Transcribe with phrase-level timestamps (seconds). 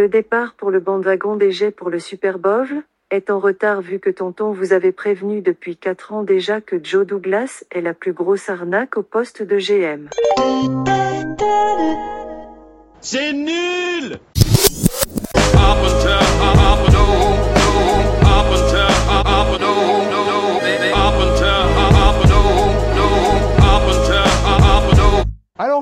[0.00, 2.66] Le départ pour le bandwagon des jets pour le Super Bowl
[3.10, 7.06] est en retard vu que tonton vous avait prévenu depuis 4 ans déjà que Joe
[7.06, 10.08] Douglas est la plus grosse arnaque au poste de GM.
[13.02, 14.18] C'est nul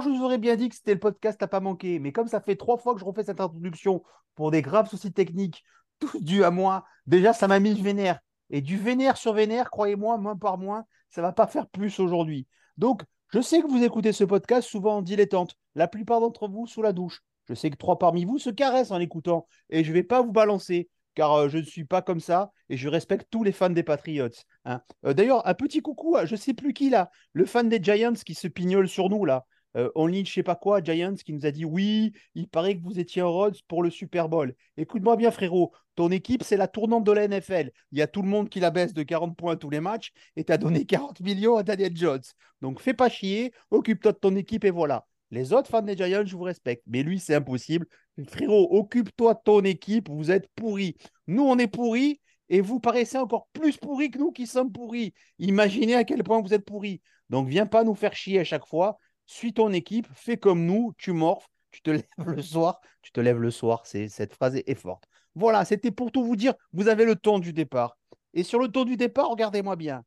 [0.00, 2.40] Je vous aurais bien dit que c'était le podcast à pas manquer, mais comme ça
[2.40, 4.02] fait trois fois que je refais cette introduction
[4.34, 5.64] pour des graves soucis techniques,
[5.98, 8.18] tous dus à moi, déjà ça m'a mis vénère.
[8.50, 12.46] Et du vénère sur vénère, croyez-moi, moins par moins, ça va pas faire plus aujourd'hui.
[12.76, 16.66] Donc, je sais que vous écoutez ce podcast souvent en dilettante, la plupart d'entre vous
[16.66, 17.20] sous la douche.
[17.46, 20.32] Je sais que trois parmi vous se caressent en écoutant, et je vais pas vous
[20.32, 23.70] balancer, car euh, je ne suis pas comme ça, et je respecte tous les fans
[23.70, 24.28] des Patriots.
[24.64, 24.80] hein.
[25.04, 28.12] Euh, D'ailleurs, un petit coucou à je sais plus qui là, le fan des Giants
[28.14, 29.44] qui se pignole sur nous là.
[29.76, 32.82] Euh, Only je sais pas quoi, Giants, qui nous a dit oui, il paraît que
[32.82, 34.54] vous étiez en Rhodes pour le Super Bowl.
[34.76, 37.70] Écoute-moi bien, frérot, ton équipe, c'est la tournante de la NFL.
[37.92, 40.12] Il y a tout le monde qui la baisse de 40 points tous les matchs
[40.36, 42.22] et tu as donné 40 millions à Daniel Jones.
[42.62, 45.06] Donc fais pas chier, occupe-toi de ton équipe et voilà.
[45.30, 47.86] Les autres fans des Giants, je vous respecte, mais lui, c'est impossible.
[48.28, 50.96] Frérot, occupe-toi de ton équipe, vous êtes pourris.
[51.26, 55.12] Nous, on est pourris et vous paraissez encore plus pourris que nous qui sommes pourris.
[55.38, 57.02] Imaginez à quel point vous êtes pourris.
[57.28, 58.98] Donc viens pas nous faire chier à chaque fois
[59.34, 63.20] suis ton équipe, fais comme nous, tu morphes, tu te lèves le soir, tu te
[63.20, 65.04] lèves le soir, c'est cette phrase est forte.
[65.34, 67.96] Voilà, c'était pour tout vous dire, vous avez le ton du départ.
[68.34, 70.04] Et sur le ton du départ, regardez-moi bien.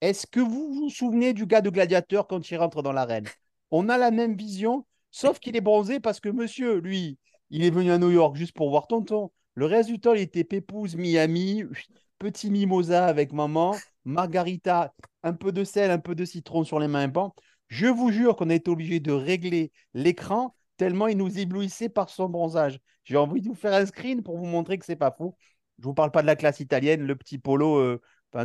[0.00, 3.26] Est-ce que vous vous souvenez du gars de gladiateur quand il rentre dans l'arène?
[3.70, 7.18] On a la même vision, sauf qu'il est bronzé parce que monsieur, lui,
[7.50, 9.30] il est venu à New York juste pour voir tonton.
[9.54, 11.64] Le reste du temps, il était pépouze Miami,
[12.18, 14.92] petit mimosa avec maman, margarita,
[15.22, 17.08] un peu de sel, un peu de citron sur les mains.
[17.08, 17.32] Bon,
[17.72, 22.10] je vous jure qu'on a été obligé de régler l'écran tellement il nous éblouissait par
[22.10, 22.78] son bronzage.
[23.04, 25.38] J'ai envie de vous faire un screen pour vous montrer que c'est pas faux.
[25.78, 27.98] Je vous parle pas de la classe italienne, le petit polo, euh,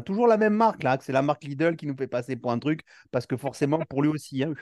[0.05, 2.59] toujours la même marque là, c'est la marque Lidl qui nous fait passer pour un
[2.59, 4.53] truc, parce que forcément pour lui aussi, hein,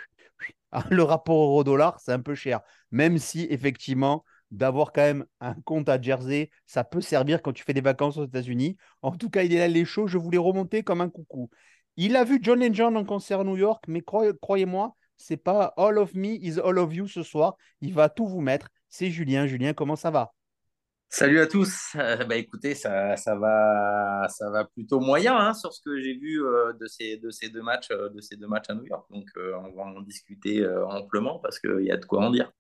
[0.89, 2.61] le rapport euro-dollar, c'est un peu cher.
[2.89, 7.63] Même si effectivement, d'avoir quand même un compte à Jersey, ça peut servir quand tu
[7.63, 8.77] fais des vacances aux États-Unis.
[9.03, 11.51] En tout cas, il est là les shows, je voulais remonter comme un coucou.
[11.97, 15.73] Il a vu John Legend en concert à New York, mais croyez- croyez-moi, c'est pas
[15.77, 17.55] all of me is all of you ce soir.
[17.81, 18.67] Il va tout vous mettre.
[18.89, 19.47] C'est Julien.
[19.47, 20.33] Julien, comment ça va?
[21.09, 21.95] Salut à tous.
[21.95, 26.17] Euh, bah écoutez, ça, ça va, ça va plutôt moyen hein, sur ce que j'ai
[26.17, 28.85] vu euh, de ces, de ces deux matchs, euh, de ces deux matchs à New
[28.85, 29.09] York.
[29.09, 32.51] Donc euh, on va en discuter amplement parce qu'il y a de quoi en dire.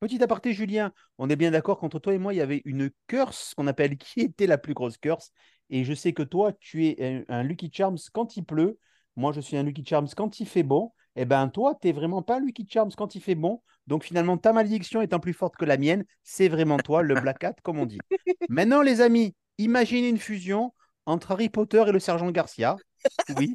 [0.00, 2.90] Petit aparté, Julien, on est bien d'accord qu'entre toi et moi, il y avait une
[3.08, 5.32] curse qu'on appelle qui était la plus grosse curse?
[5.70, 8.78] Et je sais que toi, tu es un, un Lucky Charms quand il pleut.
[9.16, 10.92] Moi, je suis un Lucky Charms quand il fait bon.
[11.16, 13.62] Eh ben, toi, tu n'es vraiment pas un Lucky Charms quand il fait bon.
[13.86, 17.42] Donc, finalement, ta malédiction étant plus forte que la mienne, c'est vraiment toi, le Black
[17.42, 17.98] Hat, comme on dit.
[18.48, 20.72] Maintenant, les amis, imaginez une fusion
[21.06, 22.76] entre Harry Potter et le sergent Garcia.
[23.36, 23.54] Oui,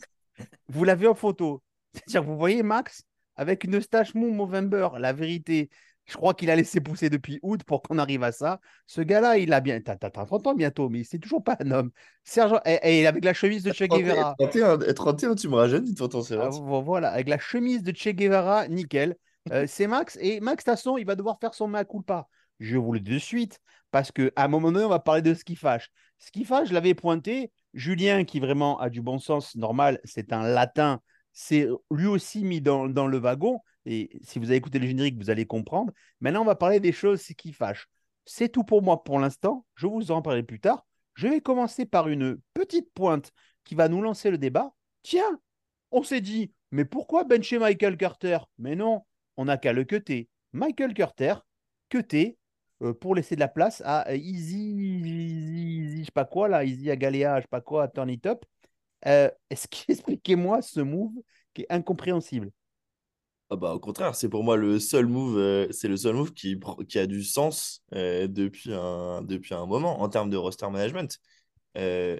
[0.67, 1.61] vous l'avez en photo.
[1.93, 3.03] C'est-à-dire, vous voyez Max
[3.35, 5.69] avec une stache mou Movember, la vérité.
[6.05, 8.59] Je crois qu'il a laissé pousser depuis août pour qu'on arrive à ça.
[8.87, 9.79] Ce gars-là, il a bien.
[9.79, 11.91] T'as t'as 30 ans bientôt, mais c'est toujours pas un homme.
[12.23, 12.59] Sergent...
[12.65, 14.35] Et, et avec la chemise de Che Guevara.
[14.37, 18.67] 31, 31, tu me rajeunis, tonton, c'est Ah, voilà, avec la chemise de Che Guevara,
[18.67, 19.15] nickel.
[19.51, 20.17] Euh, c'est Max.
[20.21, 22.27] Et Max, de toute façon, il va devoir faire son mea culpa.
[22.59, 23.59] Je vous le dis de suite,
[23.91, 25.89] parce qu'à un moment donné, on va parler de ce qui fâche.
[26.19, 27.51] Ce qui fâche, je l'avais pointé.
[27.73, 31.01] Julien, qui vraiment a du bon sens normal, c'est un latin,
[31.33, 33.59] c'est lui aussi mis dans, dans le wagon.
[33.85, 35.93] Et si vous avez écouté le générique, vous allez comprendre.
[36.21, 37.87] Maintenant, on va parler des choses qui fâchent.
[38.25, 39.65] C'est tout pour moi pour l'instant.
[39.75, 40.85] Je vous en parlerai plus tard.
[41.15, 43.31] Je vais commencer par une petite pointe
[43.63, 44.73] qui va nous lancer le débat.
[45.03, 45.39] Tiens,
[45.91, 48.39] on s'est dit, mais pourquoi bencher Michael Carter?
[48.57, 49.05] Mais non,
[49.37, 50.29] on n'a qu'à le cuter.
[50.53, 51.35] Michael Carter,
[51.89, 52.37] cuté,
[52.81, 56.47] euh, pour laisser de la place à euh, Easy, Easy, Easy, je sais pas quoi,
[56.47, 58.43] là, Easy Agalea, je sais pas quoi, Turn It Up.
[59.07, 61.13] Euh, Expliquez-moi ce move
[61.53, 62.51] qui est incompréhensible.
[63.49, 66.33] Ah bah, au contraire, c'est pour moi le seul move, euh, c'est le seul move
[66.33, 66.59] qui,
[66.89, 71.19] qui a du sens euh, depuis un, depuis un moment en termes de roster management.
[71.77, 72.19] Euh,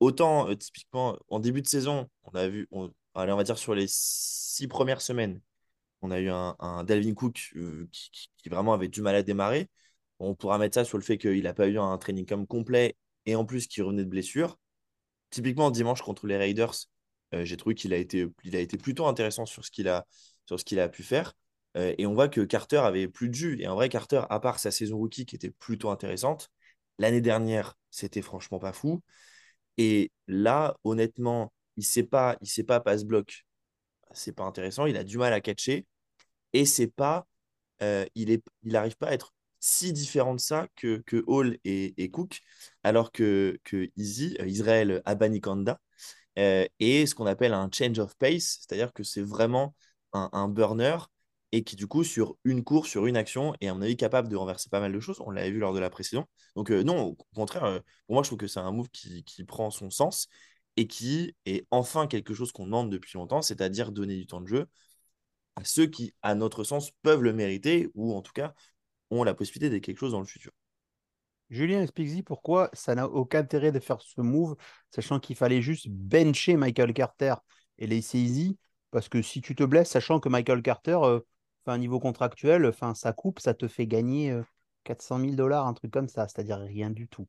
[0.00, 3.74] autant, typiquement, en début de saison, on a vu, on, allez, on va dire sur
[3.74, 5.40] les six premières semaines,
[6.02, 7.54] on a eu un, un Dalvin Cook
[7.92, 9.70] qui, vraiment avait du mal à démarrer.
[10.20, 12.96] On pourra mettre ça sur le fait qu'il n'a pas eu un training camp complet
[13.26, 14.58] et en plus qu'il revenait de blessure.
[15.30, 16.74] Typiquement, dimanche contre les Raiders,
[17.44, 20.06] j'ai trouvé qu'il a été, il a été plutôt intéressant sur ce qu'il a,
[20.46, 21.34] sur ce qu'il a pu faire.
[21.76, 23.60] Euh, et on voit que Carter avait plus de jus.
[23.60, 26.50] Et en vrai, Carter, à part sa saison rookie qui était plutôt intéressante,
[26.98, 29.02] l'année dernière, c'était franchement pas fou.
[29.78, 33.46] Et là, honnêtement, il sait pas, il sait pas passe bloc.
[34.12, 34.86] C'est pas intéressant.
[34.86, 35.86] Il a du mal à catcher.
[36.52, 37.26] Et c'est pas,
[37.82, 42.10] euh, il est, il pas à être si différent de ça que, que Hall et,
[42.10, 42.40] Cook,
[42.84, 45.80] alors que, que Easy, euh, Israël Abanikanda,
[46.38, 49.74] euh, est ce qu'on appelle un change of pace, c'est-à-dire que c'est vraiment
[50.12, 50.96] un, burner
[51.52, 54.28] et qui, du coup, sur une course, sur une action, est à mon avis capable
[54.28, 55.20] de renverser pas mal de choses.
[55.20, 56.28] On l'avait vu lors de la précédente.
[56.56, 59.44] Donc, euh, non, au contraire, pour moi, je trouve que c'est un move qui, qui,
[59.44, 60.28] prend son sens
[60.76, 64.46] et qui est enfin quelque chose qu'on demande depuis longtemps, c'est-à-dire donner du temps de
[64.46, 64.66] jeu
[65.56, 68.54] à ceux qui, à notre sens, peuvent le mériter ou en tout cas
[69.10, 70.52] ont la possibilité d'être quelque chose dans le futur.
[71.50, 74.56] Julien, explique pourquoi ça n'a aucun intérêt de faire ce move,
[74.90, 77.34] sachant qu'il fallait juste bencher Michael Carter
[77.78, 78.58] et laisser easy.
[78.90, 81.20] Parce que si tu te blesses, sachant que Michael Carter, euh,
[81.78, 84.36] niveau contractuel, enfin, sa coupe, ça te fait gagner
[84.84, 87.26] 400 euh, 000 dollars, un truc comme ça, c'est-à-dire rien du tout.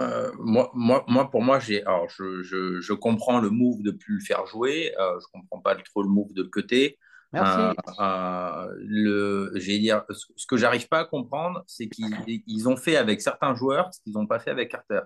[0.00, 3.90] Euh, moi, moi, moi, pour moi, j'ai, alors, je, je, je, comprends le move de
[3.90, 4.94] plus le faire jouer.
[4.96, 6.98] je comprends pas trop le move de le.
[7.32, 7.60] Merci.
[7.60, 13.20] Euh, euh, le, dire, ce que j'arrive pas à comprendre, c'est qu'ils ont fait avec
[13.20, 15.02] certains joueurs ce qu'ils n'ont pas fait avec Carter.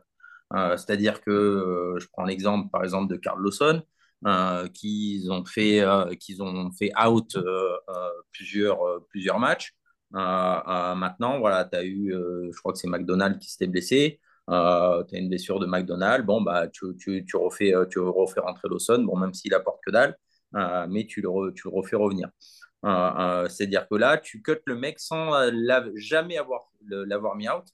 [0.55, 3.83] Euh, c'est-à-dire que je prends l'exemple, par exemple, de Carl Lawson,
[4.73, 5.85] qu'ils ont fait,
[6.21, 7.37] qu'ils ont fait out
[8.33, 9.75] plusieurs, plusieurs matchs.
[10.13, 14.21] maintenant, voilà, tu as eu, je crois que c'est McDonald qui s'était blessé.
[14.47, 16.25] tu as une blessure de McDonald.
[16.25, 19.91] Bon, bah, tu, tu, tu, refais, tu refais rentrer Lawson, bon, même s'il apporte que
[19.91, 20.17] dalle.
[20.55, 22.29] Euh, mais tu le, tu le refais revenir.
[22.85, 25.33] Euh, euh, c'est-à-dire que là, tu cut le mec sans
[25.97, 27.65] jamais avoir l'avoir mis out.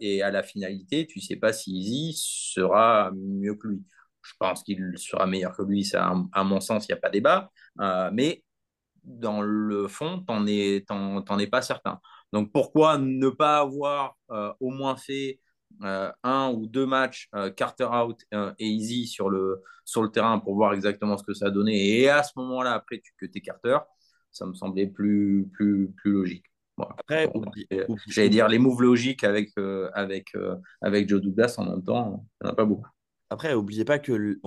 [0.00, 3.82] et à la finalité, tu sais pas si Easy sera mieux que lui.
[4.22, 7.10] Je pense qu'il sera meilleur que lui, ça, à mon sens, il n'y a pas
[7.10, 7.50] débat.
[8.12, 8.44] mais
[9.04, 10.46] dans le fond, tu n'en
[11.38, 12.00] es, pas certain.
[12.32, 14.16] Donc pourquoi ne pas avoir
[14.60, 15.40] au moins fait
[15.80, 20.38] un ou deux matchs euh, Carter out euh, et Easy sur le, sur le terrain
[20.38, 21.98] pour voir exactement ce que ça a donné.
[21.98, 23.78] Et à ce moment-là, après, tu que tes Carter,
[24.30, 26.46] ça me semblait plus, plus, plus logique.
[26.78, 27.30] Après,
[28.08, 29.50] j'allais dire les moves logiques avec,
[29.92, 30.32] avec,
[30.80, 32.88] avec Joe Douglas en même temps, il n'y en a pas beaucoup.
[33.32, 34.38] Après, n'oubliez pas que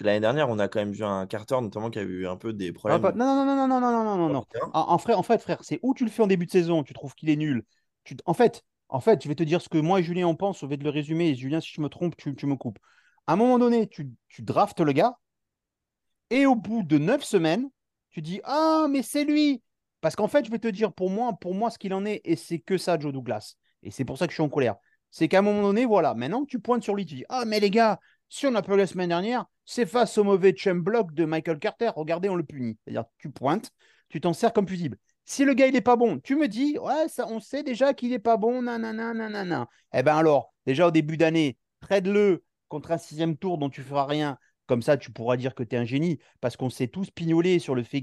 [0.00, 2.54] l'année dernière, on a quand même vu un Carter, notamment, qui a eu un peu
[2.54, 3.02] des problèmes.
[3.02, 5.78] non, non, non, non, non, non, non, non, non, En, frère, en fait, frère, c'est
[5.82, 7.64] où tu le fais en début de saison, tu trouves qu'il est nul.
[8.04, 10.34] Tu, en fait, en fait, je vais te dire ce que moi et Julien en
[10.34, 11.34] pense, je vais te le résumer.
[11.34, 12.78] Julien, si je me trompe, tu, me coupes.
[13.26, 15.16] À un moment donné, tu, draftes le gars,
[16.30, 17.68] et au bout de neuf semaines,
[18.10, 19.62] tu dis Ah, mais c'est lui
[20.00, 22.20] Parce qu'en fait, je vais te dire, pour moi, pour moi, ce qu'il en est,
[22.24, 23.54] et c'est que ça, Joe Douglas.
[23.82, 24.76] Et c'est pour ça que je suis en colère.
[25.10, 27.60] C'est qu'à un moment donné, voilà, maintenant tu pointes sur lui, tu dis Ah, mais
[27.60, 31.24] les gars, si on a la semaine dernière, c'est face au mauvais chum block de
[31.24, 31.90] Michael Carter.
[31.94, 32.76] Regardez, on le punit.
[32.84, 33.70] C'est-à-dire, tu pointes,
[34.08, 34.98] tu t'en sers comme fusible.
[35.30, 37.94] Si le gars, il n'est pas bon, tu me dis, ouais, ça, on sait déjà
[37.94, 39.68] qu'il n'est pas bon, nanana, nanana.
[39.94, 44.06] Eh bien alors, déjà au début d'année, trade-le contre un sixième tour dont tu feras
[44.06, 44.38] rien.
[44.66, 47.60] Comme ça, tu pourras dire que tu es un génie, parce qu'on s'est tous pignolés
[47.60, 48.02] sur le fait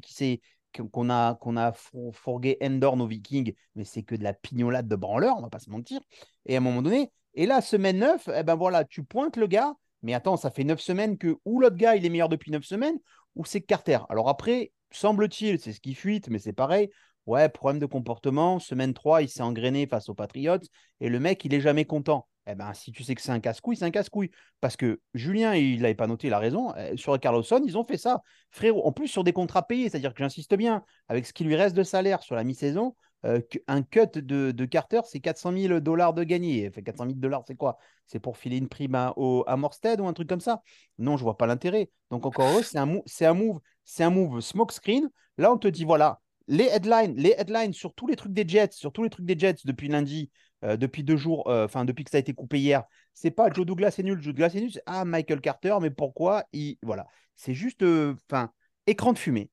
[0.94, 1.74] qu'on a, qu'on a
[2.14, 5.60] forgué Endorn aux Vikings, mais c'est que de la pignolade de branleur, on va pas
[5.60, 6.00] se mentir.
[6.46, 9.48] Et à un moment donné, et là, semaine 9, eh ben voilà, tu pointes le
[9.48, 12.52] gars, mais attends, ça fait 9 semaines que ou l'autre gars, il est meilleur depuis
[12.52, 12.98] 9 semaines,
[13.36, 14.00] ou c'est Carter.
[14.08, 16.90] Alors après, semble-t-il, c'est ce qui fuite, mais c'est pareil,
[17.28, 18.58] Ouais, problème de comportement.
[18.58, 20.60] Semaine 3, il s'est engrainé face aux Patriots
[21.02, 22.28] et le mec, il est jamais content.
[22.50, 24.32] Eh ben, si tu sais que c'est un casse-couille, c'est un casse-couille.
[24.62, 26.74] Parce que Julien, il n'avait pas noté, la raison.
[26.78, 28.22] Eh, sur Carlosson, ils ont fait ça.
[28.52, 31.58] Frérot, en plus sur des contrats payés, c'est-à-dire que j'insiste bien, avec ce qui lui
[31.58, 36.14] reste de salaire sur la mi-saison, euh, un cut de, Carter, c'est 400 000 dollars
[36.14, 36.72] de gagné.
[36.72, 37.78] Fait 400 000 dollars, c'est quoi?
[38.06, 40.62] C'est pour filer une prime à, au, à Morsted ou un truc comme ça?
[40.98, 41.90] Non, je vois pas l'intérêt.
[42.10, 45.10] Donc encore heureux, c'est un, un move, c'est un move smoke screen.
[45.38, 48.72] Là, on te dit voilà, les headlines, les headlines sur tous les trucs des Jets,
[48.72, 50.32] sur tous les trucs des Jets depuis lundi,
[50.64, 53.52] euh, depuis deux jours, euh, enfin depuis que ça a été coupé hier, c'est pas
[53.52, 56.78] Joe Douglas est nul, Joe Douglas est nul, c'est ah Michael Carter, mais pourquoi il
[56.82, 58.52] voilà, c'est juste, euh, enfin
[58.86, 59.50] écran de fumée.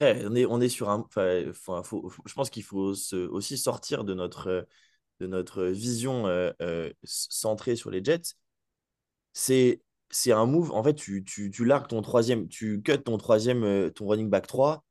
[0.00, 2.94] on est on est sur un, je pense qu'il faut
[3.30, 4.68] aussi sortir de notre
[5.20, 6.26] de notre vision
[7.02, 8.34] centrée sur les Jets.
[9.32, 9.80] C'est
[10.10, 10.70] c'est un move.
[10.70, 14.46] En fait, tu, tu, tu largues ton troisième, tu cut ton troisième, ton running back
[14.46, 14.84] 3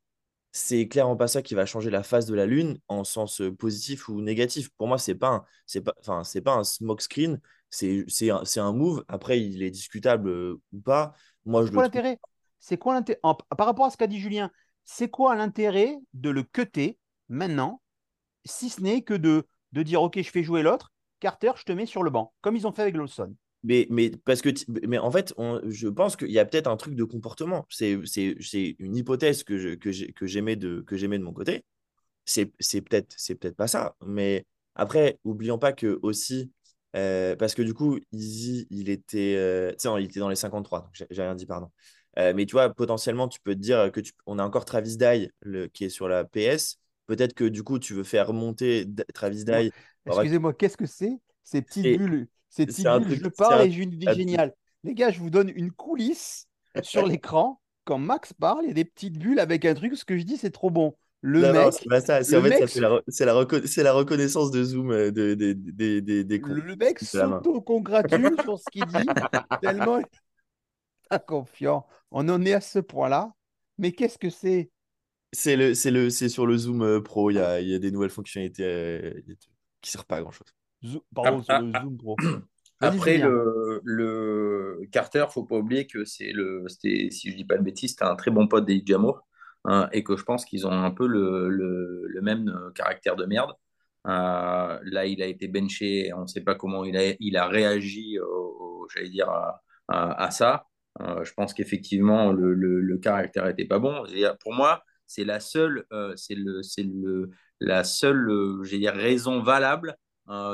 [0.55, 4.07] c'est clairement pas ça qui va changer la face de la Lune en sens positif
[4.07, 4.69] ou négatif.
[4.77, 7.41] Pour moi, c'est pas c'est pas, enfin, c'est pas un smoke screen,
[7.71, 9.03] c'est, c'est un, un, move.
[9.07, 10.29] Après, il est discutable
[10.71, 11.13] ou pas.
[11.45, 12.19] Moi, je quoi l'intérêt?
[12.59, 14.51] C'est quoi l'intérêt Par rapport à ce qu'a dit Julien,
[14.83, 17.81] c'est quoi l'intérêt de le cutter maintenant,
[18.45, 21.71] si ce n'est que de, de dire ok, je fais jouer l'autre, Carter, je te
[21.71, 23.33] mets sur le banc, comme ils ont fait avec Lawson.
[23.63, 24.49] Mais, mais, parce que,
[24.85, 25.33] mais en fait,
[25.65, 27.65] je pense qu'il y a peut-être un truc de comportement.
[27.69, 29.79] C'est une hypothèse que
[30.21, 31.63] j'aimais de, que de mon côté.
[32.25, 33.95] C'est peut-être peut pas ça.
[34.05, 36.51] Mais après, oublions pas que aussi,
[36.95, 40.89] euh, parce que du coup, Easy, il était, euh, il était dans les 53, donc
[40.93, 41.69] j'ai rien dit, pardon.
[42.19, 44.97] Euh, mais tu vois, potentiellement, tu peux te dire que tu, on a encore Travis
[44.97, 46.79] Dye le, qui est sur la PS.
[47.07, 49.71] Peut-être que du coup, tu veux faire monter Travis Dye.
[50.05, 53.95] Excusez-moi, qu'est-ce que c'est Ces petites Et bulles, c'est je parle un- et j'ai une
[53.95, 54.53] vie un- géniale.
[54.83, 56.47] Les gars, je vous donne une coulisse
[56.83, 57.59] sur l'écran.
[57.85, 59.97] Quand Max parle, il y a des petites bulles avec un truc.
[59.97, 60.95] Ce que je dis, c'est trop bon.
[61.21, 61.73] Le Non, mec,
[63.07, 65.55] c'est la reconnaissance de Zoom euh, de, des
[66.01, 69.07] des le, mec s'auto-congratule sur ce qu'il dit,
[69.61, 70.01] tellement
[71.25, 71.87] confiant.
[72.11, 73.33] On en est à ce point-là.
[73.77, 74.69] Mais qu'est-ce que c'est?
[75.31, 77.31] C'est le, c'est le, c'est sur le Zoom euh, Pro.
[77.31, 79.13] Il y a, il y a des nouvelles fonctionnalités euh,
[79.81, 80.31] qui servent pas à grand
[81.15, 82.15] Pardon, Ah, sur le ah, Zoom Pro.
[82.81, 87.45] Vas-y, Après, le, le Carter, faut pas oublier que c'est le, c'était, si je dis
[87.45, 89.21] pas de bêtises, c'était un très bon pote des Jamour,
[89.65, 93.15] hein, et que je pense qu'ils ont un peu le, le, le même euh, caractère
[93.15, 93.53] de merde.
[94.07, 97.47] Euh, là, il a été benché, on ne sait pas comment il a, il a
[97.47, 98.25] réagi, au,
[98.83, 100.67] au- j'allais dire, à, à- à ça.
[101.01, 104.05] Euh, je pense qu'effectivement, le, le, le caractère était pas bon.
[104.07, 107.29] Et pour moi, c'est la seule, euh, c'est le, c'est le,
[107.61, 108.29] la seule,
[108.63, 109.95] j'allais dire, raison valable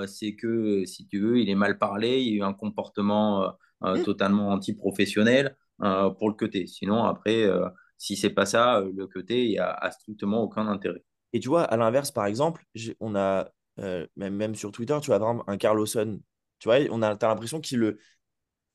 [0.08, 3.44] c'est que, si tu veux, il est mal parlé, il y a eu un comportement
[3.44, 3.50] euh,
[3.84, 4.04] euh, Mm.
[4.04, 6.68] totalement anti-professionnel euh, pour le côté.
[6.68, 10.42] Sinon, après, euh, si c'est pas ça, euh, le côté, il y a, a strictement
[10.44, 11.04] aucun intérêt.
[11.34, 12.66] Et tu vois, à l'inverse, par exemple,
[13.00, 13.50] on a,
[13.80, 16.20] euh, même, même sur Twitter, tu vois, par exemple, un Carlosson,
[16.60, 18.00] tu vois, on a, t'as l'impression qu'il le,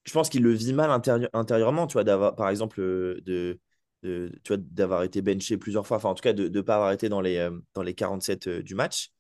[0.05, 3.61] je pense qu'il le vit mal intérieur- intérieurement, tu vois, d'avoir, par exemple, euh, de,
[4.03, 6.77] de- tu vois, d'avoir été benché plusieurs fois, enfin, en tout cas, de ne pas
[6.77, 9.11] avoir été dans les, euh, dans les 47 euh, du match.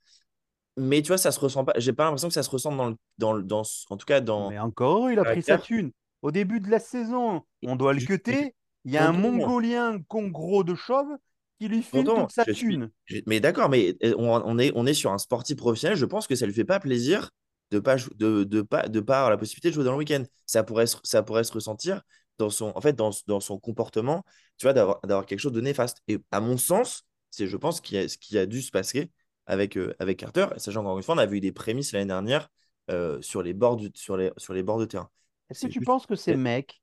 [0.76, 2.90] Mais tu vois, ça se ressent pas, j'ai pas l'impression que ça se ressent dans,
[2.90, 5.92] le- dans, le- dans, en tout cas, dans Mais encore il a pris sa thune.
[6.22, 8.54] Au début de la saison, on doit le cuter.
[8.84, 9.12] Il y a un.
[9.12, 11.16] Mongolien con gros de chauve
[11.58, 12.90] qui lui file Content, toute sa suis- thune.
[13.26, 15.96] Mais d'accord, mais on, on est, on est sur un sportif professionnel.
[15.96, 17.30] Je pense que ça lui fait pas plaisir
[17.70, 20.22] de pas de, de pas de pas avoir la possibilité de jouer dans le week-end.
[20.46, 22.02] Ça pourrait se, ça pourrait se ressentir
[22.38, 24.24] dans son en fait dans, dans son comportement,
[24.58, 25.98] tu vois, d'avoir d'avoir quelque chose de néfaste.
[26.08, 28.70] Et à mon sens, c'est je pense qu'il y a, ce qui a dû se
[28.70, 29.10] passer
[29.46, 30.46] avec euh, avec Carter.
[30.58, 32.48] Sachant qu'encore une fois, on avait eu des prémices l'année dernière
[32.90, 35.10] euh, sur les bords du- sur les sur les bords de terrain.
[35.50, 36.82] Est-ce que tu juste- penses que ces mecs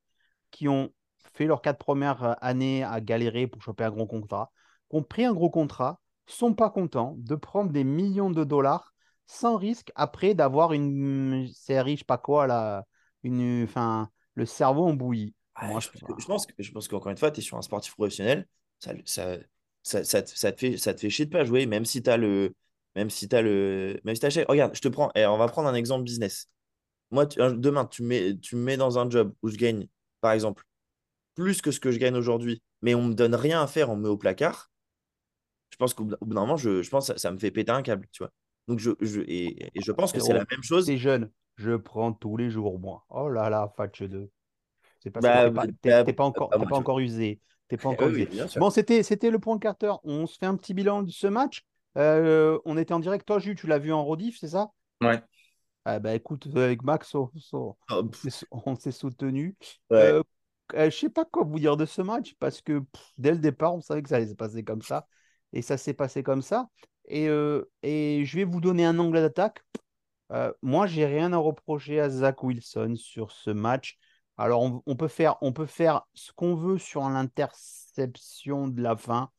[0.51, 0.91] qui ont
[1.35, 4.51] fait leurs quatre premières euh, années à galérer pour choper un gros contrat,
[4.89, 8.93] qui ont pris un gros contrat, sont pas contents de prendre des millions de dollars
[9.27, 12.85] sans risque après d'avoir une série, je sais pas quoi, là,
[13.23, 15.35] une, enfin, le cerveau en bouillie?
[15.61, 17.43] Ouais, Moi, je, pense que- je pense que, je pense qu'encore une fois, tu es
[17.43, 18.47] sur un sportif professionnel,
[18.79, 19.37] ça, ça,
[19.83, 22.01] ça, ça, te, ça te fait, ça te fait chier de pas jouer, même si
[22.03, 22.53] tu as le.
[22.95, 23.99] Même si tu le.
[24.03, 25.11] Même si Regarde, je te prends.
[25.15, 26.49] eh, on va prendre un exemple business.
[27.11, 29.87] Moi, tu- demain, tu me mets, tu me mets dans un job où je gagne,
[30.21, 30.63] par exemple,
[31.35, 33.97] plus que ce que je gagne aujourd'hui, mais on me donne rien à faire, on
[33.97, 34.71] me met au placard.
[35.71, 37.71] Je pense qu'au bout d'un moment, je, je pense que ça, ça me fait péter
[37.71, 38.31] un câble, tu vois.
[38.67, 40.85] Donc, je, je, et, et je pense que c'est la Frérot, même chose.
[40.85, 43.05] T'es jeune, je prends tous les jours, moi.
[43.09, 44.31] Oh là là, Fatch 2.
[44.99, 47.39] C'est parce Bah, que t'es pas, t'es- bah, t'es pas encore, bah, pas encore usé.
[47.71, 48.41] T'es pas Eh encore oui, oui.
[48.57, 49.93] Bon, c'était, c'était le point Carter.
[50.03, 51.63] On se fait un petit bilan de ce match.
[51.97, 53.25] Euh, on était en direct.
[53.25, 54.71] Toi, Jules, tu l'as vu en rediff, c'est ça?
[55.01, 55.21] Ouais.
[55.85, 58.03] Ah bah écoute, avec Max, on, on- Oh,
[58.51, 59.55] on s'est soutenu.
[59.89, 59.97] ouais.
[59.97, 60.23] Euh,
[60.75, 63.37] euh, je sais pas quoi vous dire de ce match parce que pff, dès le
[63.37, 65.07] départ, on savait que ça allait se passer comme ça.
[65.53, 66.69] Et ça s'est passé comme ça.
[67.07, 69.63] Et, euh, et je vais vous donner un angle d'attaque.
[70.31, 73.97] Euh, moi, j'ai rien à reprocher à Zach Wilson sur ce match.
[74.41, 78.95] Alors, on, on peut faire, on peut faire ce qu'on veut sur l'interception de la
[78.97, 79.31] fin.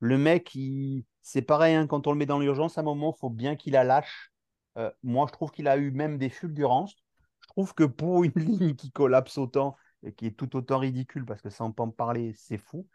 [0.00, 3.14] Le mec, il- c'est pareil, hein, quand on le met dans l'urgence, à un moment,
[3.16, 4.32] il faut bien qu'il la lâche.
[4.78, 6.96] Euh, moi, je trouve qu'il a eu même des fulgurances.
[7.42, 11.24] Je trouve que pour une ligne qui collapse autant et qui est tout autant ridicule,
[11.26, 12.86] parce que sans pas en parler, c'est fou.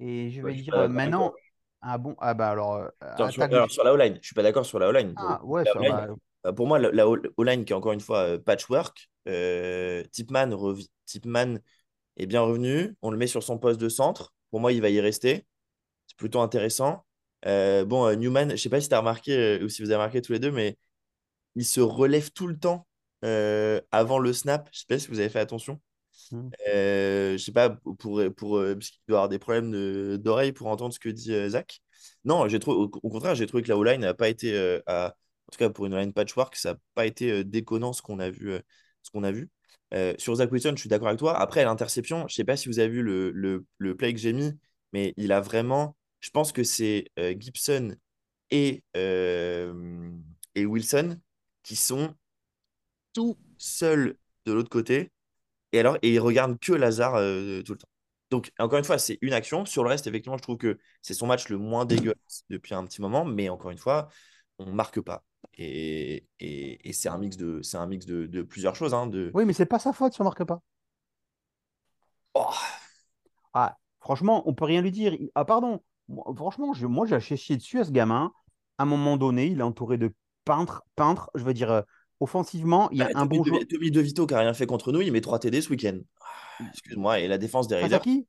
[0.00, 1.34] Et je vais dire euh, maintenant,
[1.82, 4.42] ah bon, ah bah alors, euh, Sur, sur- alors, sur la O-line, je suis pas
[4.42, 5.16] d'accord sur la O-line.
[5.16, 6.14] Ah ouais, La euh,
[6.52, 10.50] pour moi, la, la O-line qui est encore une fois euh, patchwork, euh, Tipman,
[11.06, 11.58] Tipman
[12.16, 12.96] est bien revenu.
[13.02, 14.34] On le met sur son poste de centre.
[14.50, 15.46] Pour moi, il va y rester.
[16.06, 17.04] C'est plutôt intéressant.
[17.46, 19.96] Euh, bon, euh, Newman, je sais pas si tu as remarqué ou si vous avez
[19.96, 20.76] remarqué tous les deux, mais
[21.56, 22.86] il se relève tout le temps
[23.24, 24.68] euh, avant le snap.
[24.72, 25.80] Je sais pas si vous avez fait attention.
[26.30, 26.48] Hmm.
[26.68, 30.68] Euh, je sais pas, pour, pour, parce qu'il doit avoir des problèmes de- d'oreille pour
[30.68, 31.80] entendre ce que dit Zach.
[32.24, 35.14] Non, j'ai trouvé, au, au contraire, j'ai trouvé que la O-line n'a pas été, à-
[35.48, 38.18] en tout cas pour une line patchwork, ça n'a pas été euh, déconnant ce qu'on
[38.18, 38.52] a vu.
[38.52, 38.60] euh,
[39.02, 39.50] ce qu'on a vu.
[39.92, 41.38] Euh, sur Zach Wilson, je suis d'accord avec toi.
[41.38, 44.32] Après, l'interception, je sais pas si vous avez vu le, le, le play que j'ai
[44.32, 44.52] mis,
[44.92, 45.96] mais il a vraiment.
[46.20, 47.94] Je pense que c'est Gibson
[48.50, 48.82] et,
[50.54, 51.18] et Wilson
[51.62, 52.14] qui sont
[53.12, 55.10] tout seuls de l'autre côté.
[55.72, 57.14] Et alors, et ils regardent que Lazare
[57.64, 57.88] tout le temps.
[58.30, 59.66] Donc, encore une fois, c'est une action.
[59.66, 62.84] Sur le reste, effectivement, je trouve que c'est son match le moins dégueulasse depuis un
[62.86, 63.24] petit moment.
[63.24, 64.08] Mais encore une fois,
[64.58, 65.24] on marque pas.
[65.56, 68.94] Et, et, et c'est un mix de, c'est un mix de, de plusieurs choses.
[68.94, 69.30] hein, de...
[69.34, 70.62] Oui, mais c'est pas sa faute si on marque pas.
[72.34, 72.54] Oh,
[73.52, 75.16] Ah, franchement, on peut rien lui dire.
[75.34, 75.82] Ah, pardon,
[76.36, 78.32] franchement, je- moi, j'ai chier dessus à ce gamin.
[78.78, 80.12] À un moment donné, il est entouré de
[80.44, 80.84] peintres.
[80.96, 81.82] Peintres, je veux dire, euh,
[82.20, 83.60] offensivement, il y a Bah, un Tommy, bon joueur.
[83.60, 85.98] De, Tommy DeVito qui a rien fait contre nous, il met 3 TD ce week-end.
[86.60, 88.26] Ah, Excuse-moi, et la défense des Face à Raiders, qui?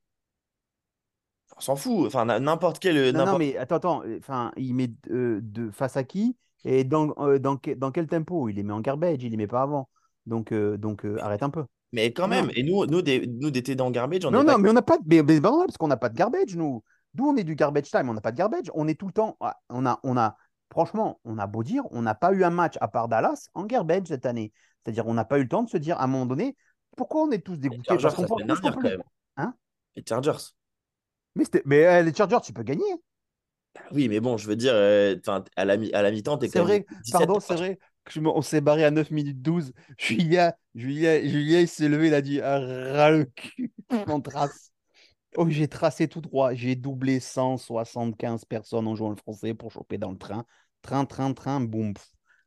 [1.58, 2.08] on s'en fout.
[2.08, 3.14] Enfin, na- n'importe quel.
[3.14, 4.04] Non, non, mais attends, attends.
[4.18, 6.36] Enfin, il met euh, de face à qui?
[6.66, 8.50] Et dans, euh, dans, dans quel tempo?
[8.50, 9.88] Il les met en garbage, il les met pas avant.
[10.26, 11.64] Donc, euh, donc euh, arrête un peu.
[11.94, 12.30] Mais quand Non.
[12.30, 14.54] même, et nous, nous, des, nous, des TD en garbage, on Non, pas.
[14.54, 15.04] non, mais on n'a pas de.
[15.06, 16.84] Mais, parce qu'on n'a pas de garbage, nous.
[17.14, 18.66] D'où on est du garbage time, on n'a pas de garbage.
[18.74, 19.38] On est tout le temps.
[19.40, 20.36] ah, On a, on a,
[20.72, 23.64] franchement, on a beau dire, on n'a pas eu un match à part Dallas en
[23.66, 24.52] garbage cette année.
[24.84, 26.58] C'est-à-dire, on n'a pas eu le temps de se dire à un moment donné,
[26.98, 27.98] pourquoi on est tous Les dégoûtés?
[28.00, 28.38] Chargers, peut quand
[28.82, 29.04] les- même.
[29.38, 29.54] Hein?
[29.96, 30.32] Les Chargers.
[31.66, 32.84] Mais, euh, les Chargers, tu peux gagner.
[33.76, 35.16] Bah oui, mais bon, je veux dire, euh,
[35.56, 37.80] à la, mi- à la mi-temps, t'es C'est quand même vrai, 17 pardon, c'est vrai
[38.12, 39.74] je on s'est barré à 9 minutes 12.
[39.98, 43.74] Julien, Julien, Julien il s'est levé, il a dit ah, ras le cul,
[44.08, 44.72] on trace.
[45.38, 46.54] Oh, j'ai tracé tout droit.
[46.54, 50.46] J'ai doublé 175 personnes en jouant le français pour choper dans le train.
[50.82, 51.94] Train, train, train, boum.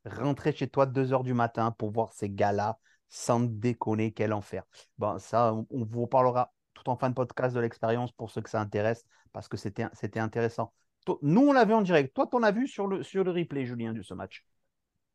[0.07, 2.79] Rentrer chez toi 2 heures du matin pour voir ces gars-là,
[3.11, 4.63] sans déconner, quel enfer.
[4.97, 8.49] Bon, ça, on, vous reparlera tout en fin de podcast de l'expérience pour ceux que
[8.49, 10.73] ça intéresse, parce que c'était intéressant.
[11.23, 12.15] Nous, on l'a vu en direct.
[12.15, 14.45] Toi, t'en as vu sur le, sur le replay, Julien, de ce match?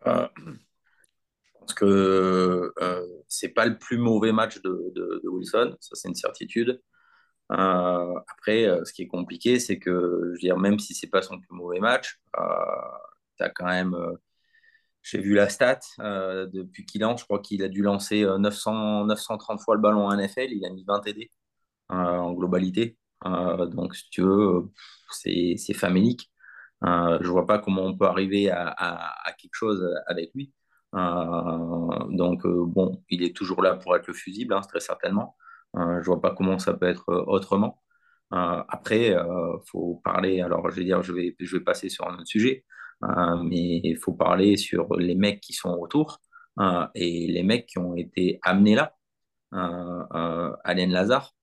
[0.07, 6.09] Euh, je pense que euh, c'est pas le plus mauvais match de, Wilson, ça c'est
[6.09, 6.81] une certitude.
[7.51, 11.07] Euh, après, euh, ce qui est compliqué, c'est que, je veux dire, même si c'est
[11.07, 12.43] pas son plus mauvais match, euh,
[13.38, 13.95] t'as quand même,
[15.01, 19.05] j'ai vu la stat depuis qu'il lance, je crois qu'il a dû lancer euh, 900,
[19.05, 21.31] 930 fois le ballon en NFL, il a mis 20 TD
[21.89, 22.97] en globalité.
[23.25, 24.71] Euh, donc, si tu veux,
[25.11, 26.31] c'est famélique.
[26.85, 30.53] Euh, je vois pas comment on peut arriver à, à- quelque chose avec lui.
[30.95, 30.99] Euh,
[32.09, 35.35] donc, bon, il est toujours là pour être le fusible, hein, très certainement.
[35.77, 37.79] Euh, je vois pas comment ça peut être autrement.
[38.31, 40.41] Après, euh, faut parler.
[40.41, 42.65] Alors, je vais dire, je vais, je vais passer sur un autre sujet,
[43.01, 46.19] mais il faut parler sur les mecs qui sont autour
[46.95, 48.95] et les mecs qui ont été amenés là.
[49.51, 51.33] Alain Lazare,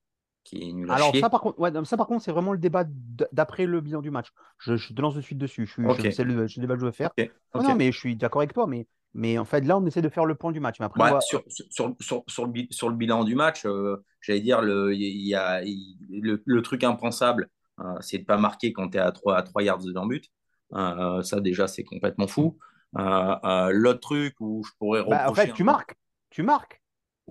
[0.43, 1.21] qui Alors, chier.
[1.21, 2.83] ça, par contre, ouais, ça, par contre, c'est vraiment le débat
[3.31, 4.27] d'après le bilan du match.
[4.59, 5.65] Je, je te lance de suite dessus.
[5.65, 6.01] Je suis, Ok.
[6.03, 7.11] je- c'est le, débat que je veux faire.
[7.17, 7.29] Ok,
[7.63, 8.67] Non, mais je suis d'accord avec toi.
[8.67, 10.77] Mais, mais en fait, là, on essaie de faire le point du match.
[10.79, 14.41] Mais après, va- sur, sur, sur, sur le, sur le bilan du match, euh, j'allais
[14.41, 17.49] dire, le, y a, le, le truc impensable,
[17.79, 19.91] euh, c'est de ne pas marquer quand tu es à 3, à 3 yards de
[19.93, 20.25] leur but.
[20.73, 22.57] Euh, ça, déjà, c'est complètement fou.
[22.93, 25.47] L'autre truc où je pourrais bah, en reprocher.
[25.47, 25.95] fait, tu marques.
[26.29, 26.80] Tu marques.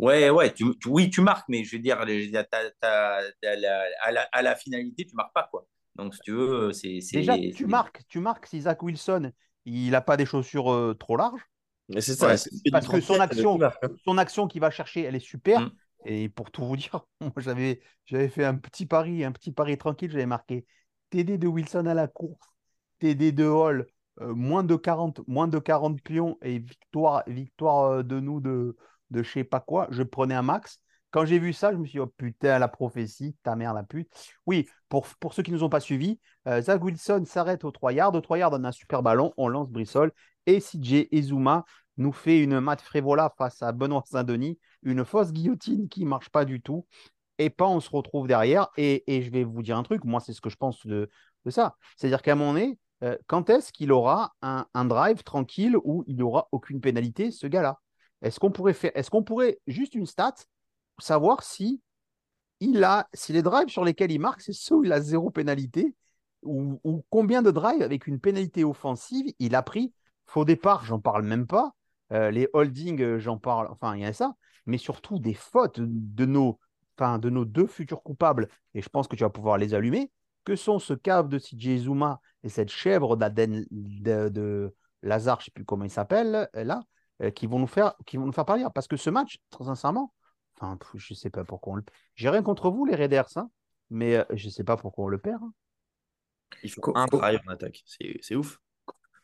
[0.00, 2.06] Ouais, ouais, tu, tu- oui, tu marques, mais je veux dire, à,
[4.10, 5.66] la, à la finalité, tu marques pas, quoi.
[5.96, 7.00] Donc, si tu veux, c'est.
[7.12, 8.00] Déjà, tu marques.
[8.08, 9.32] Tu marques si Zach Wilson,
[9.66, 11.42] il n'a pas des chaussures euh, trop larges.
[11.90, 12.28] Mais c'est ça.
[12.28, 12.36] Ouais,
[12.72, 13.72] parce que son 37, action- hein.
[14.04, 15.60] Son action qu'il va chercher, elle est super.
[15.60, 15.70] Mm.
[16.06, 19.76] Et pour tout vous dire, moi, j'avais, j'avais fait un petit pari, un petit pari
[19.76, 20.10] tranquille.
[20.10, 20.64] J'avais marqué
[21.10, 22.46] TD de Wilson à la course,
[23.00, 23.86] TD de Hall,
[24.22, 28.76] euh, moins, de 40, moins de 40 pions et victoire, victoire euh, de nous de,
[29.10, 29.88] de je sais pas quoi.
[29.90, 30.80] Je prenais un max.
[31.10, 33.82] Quand j'ai vu ça, je me suis dit, oh putain, la prophétie, ta mère la
[33.82, 34.08] pute.
[34.46, 37.92] Oui, pour, ceux qui ne nous ont pas suivis, euh, Zach Wilson s'arrête aux 3
[37.92, 38.14] yards.
[38.14, 40.12] Aux 3 yards, on un super ballon, on lance Brissol.
[40.46, 41.64] Et CJ Ezuma
[41.96, 46.44] nous fait une mat Frévola face à Benoît Saint-Denis, une fausse guillotine qui marche pas
[46.44, 46.86] du tout.
[47.38, 48.68] Et pas, on se retrouve derrière.
[48.76, 51.10] Et, je vais vous dire un truc, moi, c'est ce que je pense de,
[51.48, 51.76] ça.
[51.96, 56.16] C'est-à-dire qu'à moment donné, euh, quand est-ce qu'il aura un, un drive tranquille où il
[56.16, 57.80] n'y aura aucune pénalité, ce gars-là?
[58.22, 60.34] Est-ce qu'on pourrait juste une stat
[60.98, 61.80] savoir si
[62.60, 65.30] il a, si les drives sur lesquels il marque, c'est ceux où il a zéro
[65.30, 65.94] pénalité,
[66.42, 69.92] ou, combien de drives avec une pénalité offensive il a pris?
[70.26, 71.74] Faux départ, j'en parle même pas.
[72.12, 74.34] Euh, les holdings, euh, j'en parle, enfin, il y a ça,
[74.66, 76.58] mais surtout des fautes de nos,
[77.44, 80.10] deux futurs coupables, et je pense que tu vas pouvoir les allumer,
[80.44, 85.44] que sont ce cave de CJ Zuma et cette chèvre d'Aden de, Lazare, je ne
[85.46, 86.82] sais plus comment il s'appelle, euh, là,
[87.28, 88.64] qui vont nous faire, qui vont nous faire parler.
[88.74, 90.14] Parce que ce match, très sincèrement,
[90.56, 91.84] enfin, je ne sais pas pourquoi on le.
[92.14, 93.50] J'ai rien contre vous, les Raiders, hein,
[93.90, 95.42] mais euh, je ne sais pas pourquoi on le perd.
[95.42, 95.52] hein.
[96.62, 97.82] Il faut un drive en attaque.
[97.86, 98.58] C'est ouf.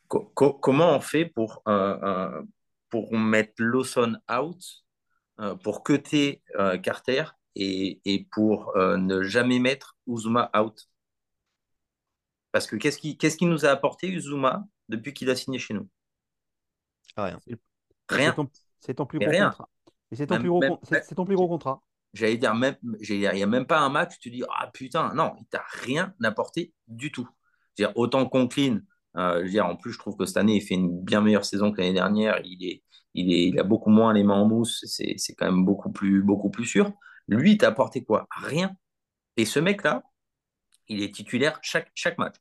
[0.09, 2.43] Co- co- comment on fait pour, euh, euh,
[2.91, 4.63] pour mettre Lawson out,
[5.41, 7.25] euh, pour cutter euh, Carter
[7.57, 10.89] et, et pour euh, ne jamais mettre Uzuma out?
[12.53, 15.75] Parce que qu'est-ce qui, qu'est-ce qui nous a apporté Uzuma depuis qu'il a signé chez
[15.75, 15.89] nous?
[17.17, 17.41] Rien.
[18.09, 18.35] Rien.
[18.81, 19.51] c'est ton plus gros rien.
[19.51, 19.69] contrat.
[20.11, 21.83] Et c'est ton, plus gros ton plus contrat.
[22.13, 25.13] J'allais dire, même, il n'y a même pas un match, tu te dis, ah putain,
[25.15, 27.29] non, il t'a rien apporté du tout.
[27.77, 28.81] Dire, autant Conklin,
[29.17, 31.21] euh, je veux dire, en plus, je trouve que cette année, il fait une bien
[31.21, 32.41] meilleure saison que l'année dernière.
[32.45, 32.83] Il, est,
[33.15, 36.23] il, est, il a beaucoup moins les mains en mousse, c'est, quand même beaucoup plus,
[36.23, 36.93] beaucoup plus sûr.
[37.29, 38.27] Lui, il t'a apporté quoi?
[38.31, 38.77] Rien.
[39.37, 40.03] Et ce mec-là,
[40.89, 42.37] il est titulaire chaque, chaque match.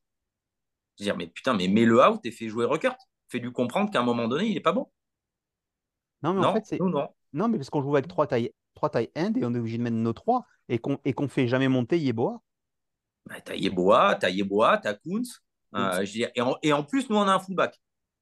[0.97, 2.95] Je veux dire, mais putain, mais mets-le out et fais jouer Ruckert.
[3.29, 4.87] Fais-lui comprendre qu'à un moment donné, il n'est pas bon.
[6.25, 6.79] Non, mais Non, en fait, c'est.
[6.79, 7.07] non, non.
[7.33, 9.77] Non, mais parce qu'on joue avec trois tailles, trois tailles end et on est obligé
[9.77, 12.41] de mettre nos trois et qu'on et qu'on fait jamais monter Yeboah.
[13.25, 15.41] Bah, t'as Yeboah, t'as Yeboah, t'as Kuntz.
[15.75, 15.95] Euh, Kuntz.
[15.95, 17.79] je veux dire, et, en, et en plus, nous, on a un fullback.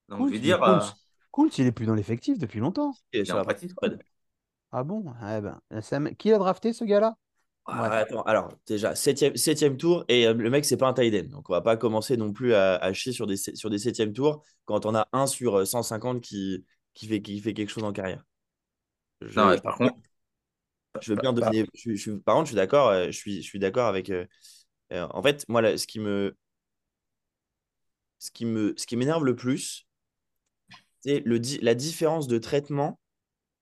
[0.09, 0.93] Donc, Kuntz, je veux dire, euh, Kuntz,
[1.31, 2.93] Kuntz, il est plus dans l'effectif depuis longtemps.
[3.11, 3.99] Il est sur la practice squad.
[4.71, 5.05] Ah bon?
[5.21, 7.15] Eh ben, Qui a drafté ce gars-là?
[7.65, 11.13] Ah, attends, alors, déjà, septième, septième tour, et euh, le mec, c'est pas un tight
[11.15, 11.29] end.
[11.29, 14.11] Donc, on va pas commencer non plus à, à chier sur des, sur des septièmes
[14.11, 17.83] tours quand on a un sur euh, 150 qui, qui, fait, qui fait quelque chose
[17.83, 18.23] en carrière.
[19.21, 19.97] Je, Non, mais par contre,
[20.99, 21.65] je veux bien donner.
[21.73, 22.89] je, je- par contre, je suis d'accord.
[22.89, 24.09] euh, Je suis, je suis d'accord avec.
[24.09, 24.25] euh,
[24.93, 26.35] euh, en fait, moi, là, ce qui me,
[28.17, 29.85] ce qui me, ce qui m'énerve le plus,
[31.01, 32.99] c'est le, la différence de traitement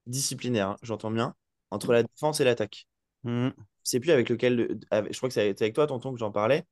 [0.07, 0.69] disciplinaire.
[0.71, 1.35] hein, J'entends bien
[1.71, 2.87] entre la défense et l'attaque.
[3.23, 3.49] Hmm.
[3.83, 4.79] sais plus avec lequel.
[4.91, 6.65] avec- je crois que c'est avec toi, tonton, que j'en parlais.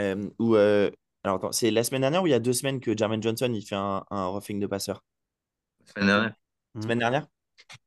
[0.00, 0.90] Euh, où, euh,
[1.24, 3.62] alors, c'est la semaine dernière ou il y a deux semaines que Jermaine Johnson il
[3.66, 5.02] fait un, un roughing de passeur?
[5.94, 6.34] Semaine dernière,
[6.74, 6.80] Hmm.
[6.82, 7.26] Semaine dernière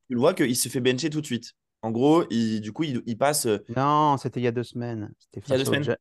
[0.08, 1.54] Tu le vois qu'il se fait bencher tout de suite.
[1.82, 3.46] En gros, il, du coup, il, il passe.
[3.46, 5.14] euh, Non, c'était il y a deux semaines.
[5.18, 5.98] C'était Il y a deux semaines Ja-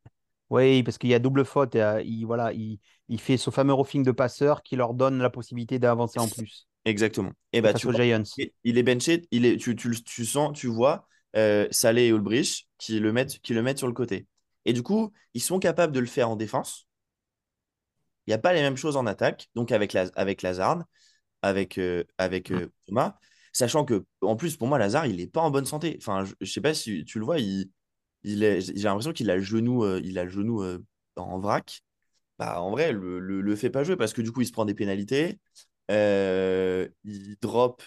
[0.51, 1.75] Oui, parce qu'il y a double faute.
[1.75, 5.19] et, euh, il, voilà, il, il fait ce fameux roughing de passeur qui leur donne
[5.19, 6.67] la possibilité d'avancer en plus.
[6.85, 7.31] Exactement.
[7.53, 8.23] Et bah, face tu aux vois, Giants.
[8.65, 12.99] il est benché, il est, tu, tu, sens, tu vois euh, Saleh et Ulbrich qui
[12.99, 14.27] le, mettent, qui le mettent sur le côté.
[14.65, 16.87] Et du coup, ils sont capables de le faire en défense.
[18.27, 20.85] Il n'y a pas les mêmes choses en attaque, donc avec, la, avec Lazard,
[21.43, 23.17] avec, euh, avec euh, Thomas.
[23.53, 25.97] Sachant que, en plus, pour moi, Lazare, il n'est pas en bonne santé.
[26.01, 27.71] Enfin, je ne sais pas si tu le vois, il,
[28.23, 30.63] il est, j'ai l'impression qu'il a le genou, euh, il a le genou
[31.17, 31.83] en vrac.
[32.39, 34.53] Bah, en vrai, le, le, le fait pas jouer parce que du coup, il se
[34.53, 35.39] prend des pénalités.
[35.91, 37.83] Il drop.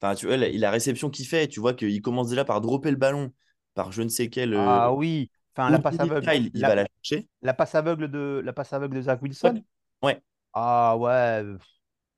[0.00, 2.90] Enfin, tu vois, la, la réception qu'il fait, tu vois qu'il commence déjà par dropper
[2.90, 3.32] le ballon
[3.74, 4.54] par je ne sais quel.
[4.54, 6.30] Ah oui, enfin la passe aveugle.
[6.54, 7.28] il La, va la chercher.
[7.42, 9.62] la passe aveugle de la passe aveugle de Zach Wilson?
[10.02, 10.22] Ouais.
[10.52, 11.44] Ah ouais,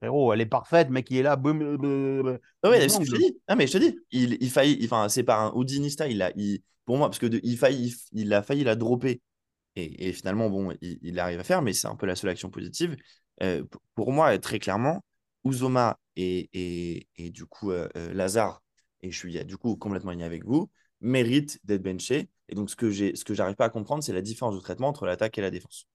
[0.04, 1.36] frérot, elle est parfaite, mec, il est là.
[1.36, 1.60] boum,
[2.88, 3.36] ce que je te dis.
[3.56, 6.22] Mais je te dis, il, il faillit, il- enfin, c'est par un Houdini style, il
[6.22, 9.20] a, il, pour moi, parce que de- il, faillit, il, il a failli la dropper.
[9.76, 12.30] Et, et finalement, bon, il, il arrive à faire, mais c'est un peu la seule
[12.30, 12.96] action positive.
[13.42, 13.64] Euh,
[13.94, 15.04] pour moi, très clairement,
[15.44, 18.62] Uzoma et, et, et du coup euh, euh, Lazare,
[19.02, 22.28] et je suis du coup complètement aligné avec vous, méritent d'être benchés.
[22.48, 24.60] Et donc, ce que j'ai, ce que j'arrive pas à comprendre, c'est la différence de
[24.60, 25.86] traitement entre l'attaque et la défense.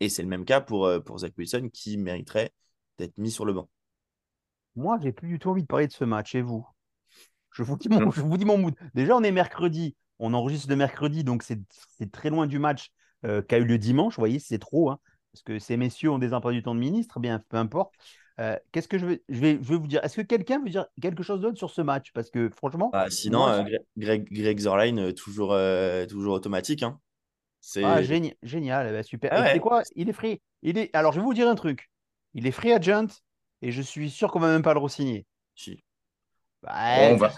[0.00, 2.52] Et c'est le même cas pour, pour Zach Wilson qui mériterait
[2.98, 3.68] d'être mis sur le banc.
[4.76, 6.34] Moi, j'ai plus du tout envie de parler de ce match.
[6.34, 6.66] Et vous?
[7.52, 8.74] Je vous dis mon, je vous dis mon mood.
[8.94, 9.96] Déjà, on est mercredi.
[10.18, 11.60] On enregistre le mercredi, donc c'est
[12.12, 12.90] très loin du match
[13.24, 14.16] euh, qui a eu lieu dimanche.
[14.16, 14.90] Vous voyez, c'est trop.
[14.90, 14.98] hein,
[15.32, 17.20] parce que ces messieurs ont des emplois du temps de ministre.
[17.20, 17.94] Bien, peu importe.
[18.40, 20.04] Euh, Qu'est-ce que je vais, je vais, je vais vous dire?
[20.04, 22.12] Est-ce que quelqu'un veut dire quelque chose d'autre sur ce match?
[22.12, 25.56] Parce que franchement, Ah, sinon, moi, euh, Gre- Greg, Greg Zorline, euh, toujours,
[26.08, 26.82] toujours automatique.
[26.82, 27.00] Hein.
[27.60, 27.84] C'est...
[27.84, 29.30] Ah, génial, génial, eh ben, super.
[29.32, 29.60] Ah ouais.
[29.60, 29.82] quoi?
[29.96, 30.40] Il est free.
[30.62, 30.94] Il est...
[30.94, 31.90] Alors, je vais vous dire un truc.
[32.38, 33.08] Il est free agent
[33.62, 35.26] et je suis sûr qu'on va même pas le re-signer.
[35.56, 35.82] Si.
[36.62, 36.72] Bah,
[37.10, 37.32] on va,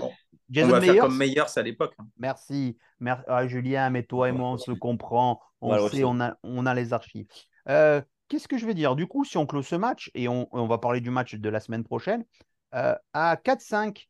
[0.51, 1.95] Jason, on va faire comme Meyers à l'époque.
[1.99, 2.07] hein.
[2.19, 2.77] merci.
[2.99, 5.41] Mer- ah, Julien, mais toi et moi, on se comprend.
[5.63, 7.27] On sait, on a, on a les archives.
[7.71, 8.95] Euh, Qu'est-ce que je vais dire?
[8.95, 11.49] Du coup, si on clôt ce match et on, on va parler du match de
[11.49, 12.27] la semaine prochaine,
[12.75, 14.07] euh, à 4-5,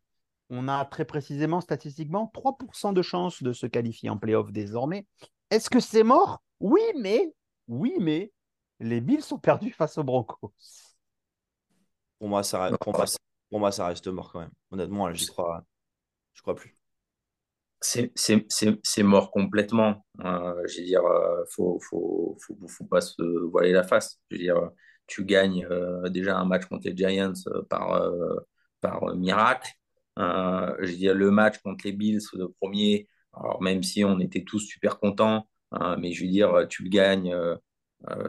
[0.51, 5.07] on a très précisément, statistiquement, 3% de chances de se qualifier en playoff désormais.
[5.51, 6.43] Est-ce que c'est mort?
[6.59, 7.33] Oui, mais,
[7.69, 8.33] oui, mais
[8.81, 10.53] les Bills sont perdus face aux Broncos.
[12.19, 13.19] Pour moi, ça, re- pour moi, ça-
[13.51, 14.53] pour moi, ça reste mort quand même.
[14.71, 15.65] Honnêtement, j'y crois,
[16.35, 16.75] je crois plus.
[17.83, 20.05] C'est mort complètement.
[20.25, 24.21] Euh, je veux dire, euh, faut, faut, faut, faut pas se voiler la face.
[24.31, 24.71] Je veux dire,
[25.07, 28.37] tu gagnes euh, déjà un match contre les Giants euh, par, euh,
[28.83, 29.71] par euh, miracle.
[30.19, 34.21] Euh, je veux dire, le match contre les Bills, le premier, alors même si on
[34.21, 37.35] était tous super contents, hein, mais je veux dire, tu le gagnes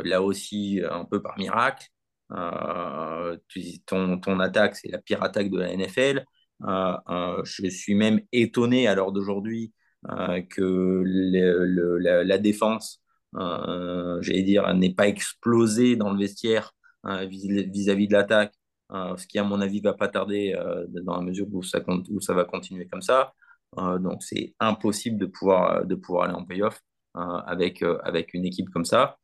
[0.04, 1.88] là aussi un peu par miracle.
[2.34, 3.38] Euh,
[3.86, 6.26] ton, ton attaque, c'est la pire attaque de la NFL.
[6.64, 9.74] Euh, euh, je suis même étonné à l'heure d'aujourd'hui
[10.10, 13.02] euh, que la, défense,
[13.36, 16.74] euh, j'allais dire, n'ait pas explosé dans le vestiaire
[17.06, 18.54] euh, vis- vis-à-vis de l'attaque,
[18.92, 21.80] euh, ce qui, à mon avis, va pas tarder euh, dans la mesure où ça,
[22.10, 23.34] où ça va continuer comme ça.
[23.78, 26.80] Euh, donc, c'est impossible de pouvoir, de pouvoir aller en playoff
[27.18, 29.18] euh, avec, euh, avec une équipe comme ça.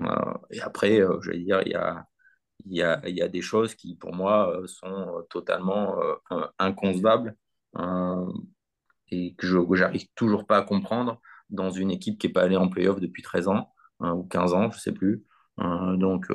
[0.00, 2.06] Euh, et après, euh, j'allais dire, il y a,
[2.66, 5.96] y a, y a des choses qui, pour moi, euh, sont totalement
[6.58, 7.36] inconcevables
[9.10, 12.56] et que je j'arrive toujours pas à comprendre dans une équipe qui n'est pas allée
[12.56, 15.24] en playoff depuis 13 ans hein, ou 15 ans, je sais plus.
[15.58, 16.26] Donc,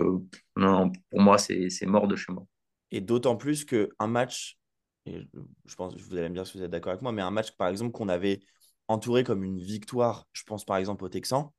[0.56, 2.46] non, pour moi, c'est mort de chez moi.
[2.92, 4.58] Et d'autant plus qu'un match,
[5.06, 5.20] je,
[5.66, 7.32] je pense que vous allez me dire si vous êtes d'accord avec moi, mais un
[7.32, 8.40] match, par exemple, qu'on avait
[8.88, 11.50] entouré comme une victoire, je pense par exemple aux Texans,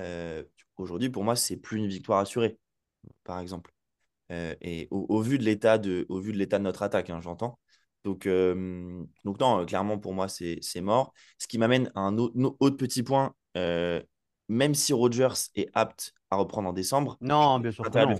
[0.00, 0.42] euh,
[0.76, 2.58] aujourd'hui, pour moi, c'est plus une victoire assurée,
[3.24, 3.72] par exemple.
[4.30, 7.20] Euh, et au, vu de l'état de, au vu de l'état de notre attaque, hein,
[7.20, 7.58] j'entends.
[8.04, 11.12] Donc, euh, donc non, clairement pour moi c'est mort.
[11.36, 13.34] Ce qui m'amène à un autre, autre petit point.
[13.56, 18.16] même si Rogers est apte à reprendre en décembre, non, bien sûr non.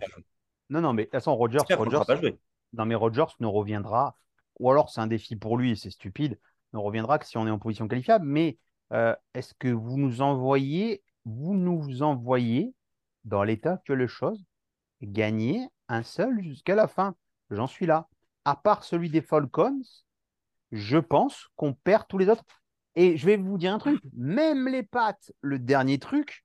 [0.69, 0.81] non.
[0.81, 2.37] non, mais de toute façon Rogers, Rogers
[2.73, 4.19] non mais Rogers ne reviendra,
[4.59, 6.39] ou alors c'est un défi pour lui, c'est stupide,
[6.73, 8.27] ne reviendra que si on est en position qualifiable.
[8.27, 8.59] Mais
[8.91, 12.75] est-ce que vous nous envoyez, vous nous envoyez
[13.25, 14.45] dans l'état actuel de choses
[15.03, 17.15] gagner un seul jusqu'à la fin.
[17.51, 18.09] J'en suis là.
[18.45, 19.83] À part celui des Falcons,
[20.73, 22.45] je pense qu'on perd tous les autres.
[22.97, 26.45] Et je vais vous dire un truc, même les pattes, le dernier truc,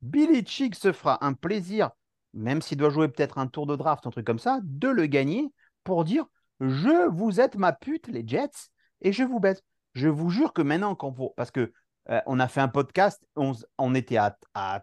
[0.00, 1.90] Billy Chick se fera un plaisir,
[2.32, 5.06] même s'il doit jouer peut-être un tour de draft, un truc comme ça, de le
[5.06, 6.26] gagner pour dire
[6.60, 9.62] je vous êtes ma pute, les Jets, et je vous baisse.
[9.94, 11.30] Je vous jure que maintenant, quand vous.
[11.36, 11.72] Parce que
[12.10, 14.36] euh, on a fait un podcast, on, était à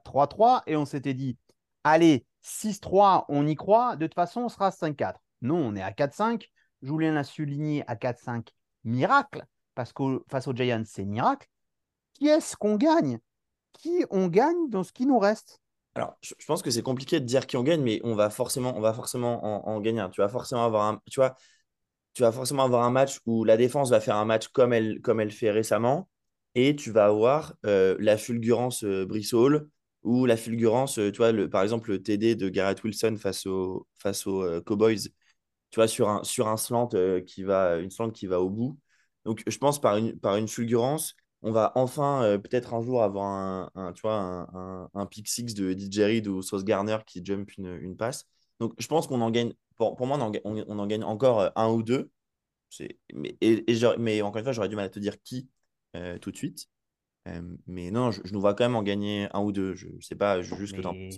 [0.06, 1.38] 3-3 et on s'était dit
[1.84, 3.96] allez, 6-3, on y croit.
[3.96, 5.16] De toute façon, on sera 5-4.
[5.42, 6.48] Non, on est à 4-5.
[6.82, 8.48] Julien l'a souligné à 4-5.
[8.84, 11.48] Miracle, parce que face aux Giants, c'est miracle.
[12.14, 13.20] Qui est-ce qu'on gagne?
[13.74, 15.60] Qui on gagne dans ce qui nous reste?
[15.94, 18.76] Alors, je pense que c'est compliqué de dire qui on gagne, mais on va forcément,
[18.78, 22.92] on va forcément en, gagner Tu vas forcément avoir un, tu vas forcément avoir un
[22.92, 26.08] match où la défense va faire un match comme elle, comme elle fait récemment,
[26.56, 29.70] et tu vas avoir euh, la fulgurance euh, Brissol,
[30.04, 33.46] ou la fulgurance, euh, tu vois, le, par exemple, le TD de Garrett Wilson face,
[33.46, 35.10] au, face aux euh, Cowboys,
[35.70, 36.90] tu vois, sur un, sur un slant,
[37.26, 38.78] qui va, une slant qui va au bout.
[39.26, 43.26] Donc, je pense par une, par une fulgurance, on va enfin peut-être un jour avoir
[43.26, 44.16] un, un tu vois,
[44.54, 48.26] un, un, pick six de DJ Reed ou Sauce Garner qui jump une, une passe.
[48.60, 51.52] Donc, je pense qu'on en gagne, pour, pour moi, on en, on, en, gagne encore
[51.56, 52.12] un ou deux.
[53.14, 53.66] Mais, et,
[53.98, 55.50] mais encore une fois, j'aurais du mal à te dire qui
[55.94, 56.68] tout de suite.
[57.28, 59.76] Euh, mais non, je, nous vois quand même en gagner un ou deux.
[59.76, 61.10] Je sais pas, juste que Mais,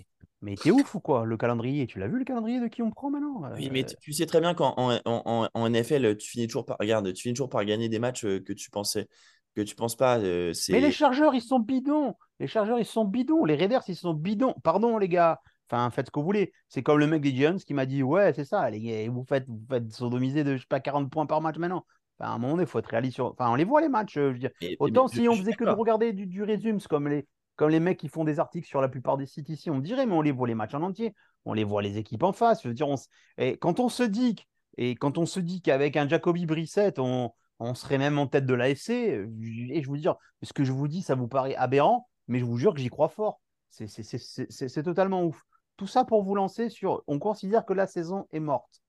[0.42, 2.90] mais t'es ouf ou quoi Le calendrier, tu l'as vu le calendrier de qui on
[2.90, 3.42] prend maintenant?
[3.54, 6.76] Oui, mais euh tu sais très bien qu'en en, en, NFL, tu finis toujours par,
[6.78, 9.08] regarde, tu finis toujours par gagner des matchs euh, que tu pensais,
[9.54, 10.18] que tu penses pas.
[10.18, 12.14] mais les chargeurs, ils sont bidons.
[12.38, 13.44] Les chargeurs, ils sont bidons.
[13.44, 14.54] Les Raiders, ils sont bidons.
[14.62, 15.40] Pardon, les gars.
[15.70, 16.52] Enfin, faites ce que vous voulez.
[16.68, 19.46] C'est comme le mec des Giants qui m'a dit Ouais, c'est ça, les vous faites,
[19.48, 21.86] vous faites sodomiser de je sais pas, 40 points par match maintenant
[22.24, 23.20] à un moment donné, il faut être réaliste.
[23.20, 24.14] Enfin, on les voit les matchs.
[24.14, 24.50] Je veux dire.
[24.78, 27.98] Autant si on faisait que de regarder du, du résume, comme les, comme les mecs
[27.98, 30.32] qui font des articles sur la plupart des sites ici, on dirait, mais on les
[30.32, 31.14] voit les matchs en entier.
[31.44, 32.62] On les voit les équipes en face.
[32.62, 32.96] Je veux dire, on...
[33.38, 34.36] et quand on se dit
[34.76, 38.46] et quand on se dit qu'avec un Jacoby Brissett, on, on serait même en tête
[38.46, 42.08] de l'AFC, et je vous dire, ce que je vous dis, ça vous paraît aberrant,
[42.28, 43.40] mais je vous jure que j'y crois fort.
[43.70, 45.42] C'est totalement ouf.
[45.76, 47.02] Tout ça pour vous lancer sur.
[47.06, 48.82] On considère que la saison est morte.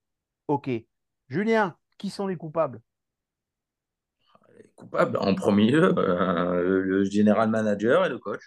[0.48, 0.70] Ok.
[1.28, 2.82] Julien, qui sont les coupables?
[4.76, 8.42] Coupable en premier lieu, le général manager et le coach.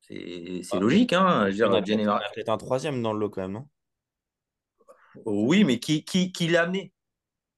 [0.00, 1.46] C'est ah, logique, hein.
[1.50, 2.22] Je dire, général...
[2.34, 3.68] peut-être un troisième dans le lot quand même, non?
[5.24, 6.92] Oui, mais qui, qui, qui l'a amené?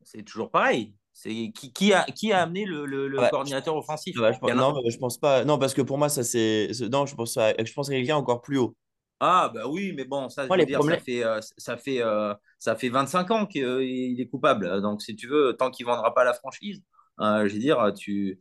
[0.03, 0.95] C'est toujours pareil.
[1.13, 4.15] C'est qui, qui, a, qui a amené le, le, coordinateur offensif?
[4.17, 5.45] je pense, Non, je pense pas.
[5.45, 6.71] Non, parce que pour moi, ça c'est.
[6.91, 8.77] Non, je pense à, je pense à quelqu'un encore plus haut.
[9.21, 12.89] Ah, bah oui, mais bon, ça, dire, ça, fait, euh, ça, fait, euh, ça fait
[12.89, 14.83] 25 ans qu'il est coupable.
[14.83, 16.83] Donc, si tu veux, tant qu'il ne vendra pas la franchise,
[17.19, 18.41] je veux dire, tu,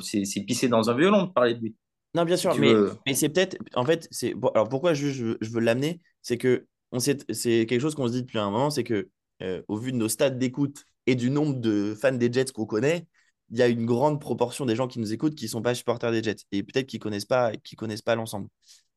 [0.00, 1.76] c'est pisser dans un violon de parler de lui.
[2.14, 2.72] Non, bien sûr, mais,
[3.06, 3.58] mais c'est peut-être.
[3.74, 4.34] En fait, c'est.
[4.54, 6.66] alors pourquoi je, je, veux l'amener C'est que
[6.98, 9.10] c'est quelque chose qu'on se dit depuis un moment c'est que,
[9.42, 12.64] euh, au vu de nos stades d'écoute et du nombre de fans des Jets qu'on
[12.64, 13.06] connaît,
[13.50, 15.74] il y a une grande proportion des gens qui nous écoutent qui ne sont pas
[15.74, 18.48] supporters des Jets et peut-être qui ne connaissent pas, qui connaissent pas l'ensemble.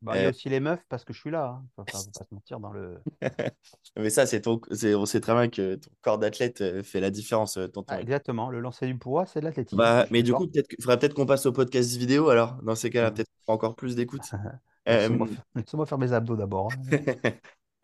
[0.02, 1.60] Bah, il y a euh, aussi les meufs parce que je suis là.
[1.60, 1.66] Hein.
[1.76, 3.00] Enfin, pas se mentir dans le.
[3.98, 4.62] Mais ça, c'est ton...
[4.72, 7.58] on sait très bien que ton corps d'athlète euh, fait la différence.
[7.58, 8.50] Euh, ah, exactement.
[8.50, 9.78] Le lancer du poids, c'est de l'athlétisme.
[9.78, 12.56] Bah, mais du coup, peut-être il faudrait peut-être qu'on passe au podcast vidéo alors.
[12.64, 14.22] Dans ces cas-là, peut-être encore plus d'écoute.
[14.86, 16.72] Laisse-moi faire mes abdos d'abord.
[16.72, 17.02] Hein.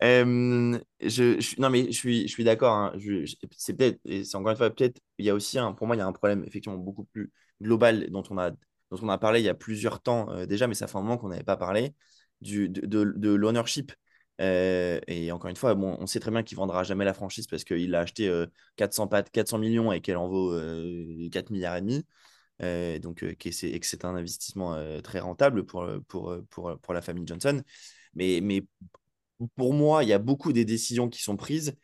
[1.00, 2.74] je, non, mais je suis, je suis d'accord.
[2.74, 2.92] Hein.
[3.52, 5.98] C'est peut-être, c'est encore une fois, peut-être, il y a aussi, un, pour moi, il
[5.98, 8.52] y a un problème effectivement beaucoup plus global dont on a
[8.90, 11.02] dont on a parlé il y a plusieurs temps euh, déjà, mais ça fait un
[11.02, 11.94] moment qu'on n'avait pas parlé,
[12.40, 13.92] du, de, de, l'ownership.
[14.40, 17.46] Euh, et encore une fois, bon, on sait très bien qu'il vendra jamais la franchise
[17.46, 18.44] parce qu'il a acheté
[18.76, 20.52] 400, 400 millions et qu'elle en vaut
[21.30, 23.00] 4 milliards et demi.
[23.00, 27.62] donc, et que c'est un investissement très rentable pour, pour, pour, pour, la famille Johnson.
[28.14, 28.66] Mais, mais
[29.56, 31.74] pour moi, il y a beaucoup des décisions qui sont prises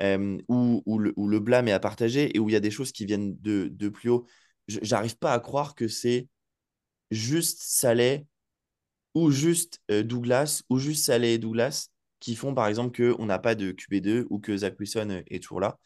[0.00, 2.92] où, où, le, le, blâme est à partager et où il y a des choses
[2.92, 4.26] qui viennent de, de plus haut.
[4.68, 6.28] J'arrive pas à croire que c'est
[7.12, 8.26] juste Saleh
[9.14, 11.88] ou juste euh, Douglas ou juste Saleh et Douglas
[12.22, 15.42] qui font par exemple qu'on n'a pas de QB2 ou que Zach Wilson euh, est
[15.42, 15.78] toujours là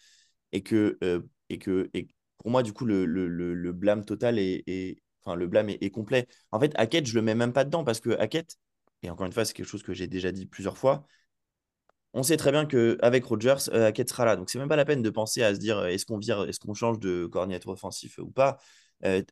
[0.53, 2.09] et que, euh, et que et
[2.39, 6.29] pour moi du coup le, le, le, blâme total est, enfin, le blâme est, complet.
[6.53, 8.57] En fait, Hackett, je le mets même pas dedans parce que Hackett,
[9.03, 11.07] et encore une fois, c'est quelque chose que j'ai déjà dit plusieurs fois,
[12.13, 14.37] on sait très bien qu'avec Rodgers, euh, Hackett sera là.
[14.37, 16.61] Donc, c'est même pas la peine de penser à se dire est-ce qu'on vire, est-ce
[16.61, 18.59] qu'on change de coordinateur offensif ou pas.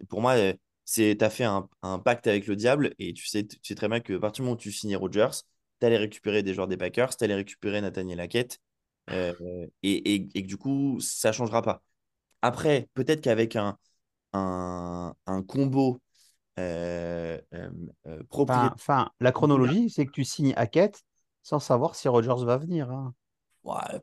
[0.09, 0.37] Pour moi,
[0.85, 3.75] c'est tu as fait un, un pacte avec le diable et tu sais, tu sais
[3.75, 5.31] très bien que à partir du moment où tu signes Rodgers,
[5.81, 8.59] tu allais récupérer des joueurs des Packers, tu allais récupérer Nathaniel Hackett
[9.11, 9.35] euh,
[9.83, 11.83] et, et- et que du coup, ça ne changera pas.
[12.43, 13.79] Après, peut-être qu'avec un,
[14.35, 16.01] un, un combo
[16.59, 17.71] euh, euh,
[18.07, 18.23] euh,
[18.77, 21.03] Enfin, la chronologie, c'est que tu signes Hackett
[21.43, 22.91] sans savoir si Rodgers va venir.
[22.91, 23.15] hein.
[23.65, 24.01] Ouais,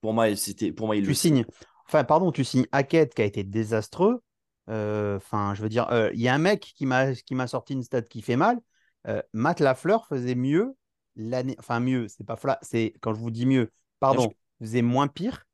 [0.00, 1.44] pour moi, c'était, pour moi, il Tu le signes,
[1.86, 4.22] enfin, pardon, tu signes Hackett qui a été désastreux.
[4.70, 7.82] Euh, Enfin, je veux dire, euh, il y a un mec qui m'a sorti une
[7.82, 8.60] stat qui fait mal.
[9.06, 10.76] Euh, Matt Lafleur faisait mieux
[11.16, 15.08] l'année, enfin mieux, c'est pas fla, c'est quand je vous dis mieux, pardon, faisait moins
[15.08, 15.44] pire.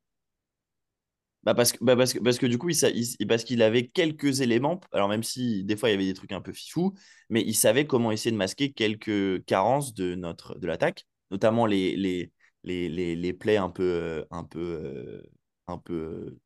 [1.43, 2.77] Bah parce que, bah parce que, parce que du coup, il,
[3.19, 6.13] il- parce qu'il avait quelques éléments, alors même si des fois il y avait des
[6.15, 6.95] trucs un peu fifous,
[7.31, 11.97] mais il savait comment essayer de masquer quelques carences de, notre, de l'attaque, notamment les,
[11.97, 12.31] les,
[12.65, 15.23] les, les, les plays un peu, euh, un peu, euh,
[15.67, 16.39] un peu euh,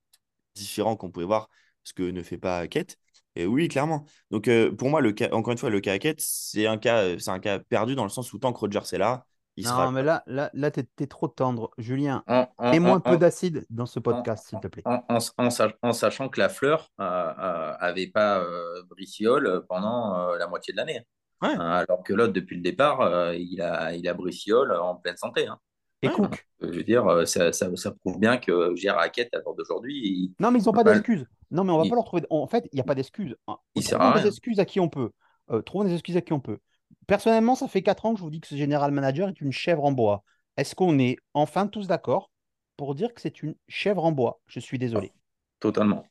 [0.55, 1.51] différents qu'on pouvait voir,
[1.85, 2.97] ce que ne fait pas Hackett.
[3.37, 4.05] Et oui, clairement.
[4.31, 7.03] Donc euh, pour moi, le cas, encore une fois, le cas Hackett, c'est un cas,
[7.05, 9.25] euh, c'est un cas perdu dans le sens où tant que Rodgers est là,
[9.57, 9.91] il Non, sera.
[9.93, 11.71] mais là, là, là, t'es t'es trop tendre.
[11.79, 14.83] Julien, en- un peu d'acide dans ce podcast, s'il te plaît.
[14.85, 19.65] en- en- en sach- en sachant que la fleur euh, euh, avait pas euh, Briciole
[19.69, 21.01] pendant euh, la moitié de l'année.
[21.43, 21.55] Ouais.
[21.55, 25.17] Hein, alors que l'autre, depuis le départ, euh, il a, il a Briciole en pleine
[25.17, 25.47] santé.
[25.47, 25.59] hein.
[26.05, 26.15] Et Ouais.
[26.15, 26.47] Cook.
[26.61, 29.95] Je veux dire, euh, ça, ça, ça prouve bien que Gérard Hackett, à l'heure d'aujourd'hui,
[29.97, 31.27] il- Non, mais ils n'ont pas d'excuses.
[31.51, 32.23] Non, mais on va Il- pas leur trouver.
[32.31, 33.37] En fait, il n'y a pas d'excuses.
[33.47, 33.57] Hein.
[33.75, 35.11] Il sert Trouvons des excuses à qui on peut.
[35.51, 36.59] Euh, trouvons des excuses à qui on peut.
[37.07, 39.53] Personnellement, ça fait 4 ans que je vous dis que ce général manager est une
[39.53, 40.25] chèvre en bois.
[40.57, 42.31] Est-ce qu'on est enfin tous d'accord
[42.77, 44.41] pour dire que c'est une chèvre en bois?
[44.47, 45.13] Je suis désolé.
[45.61, 46.05] totalement.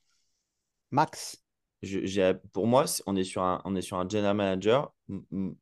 [0.91, 1.43] Max,
[1.83, 4.93] Je- pour moi, on est sur un, on est sur un general manager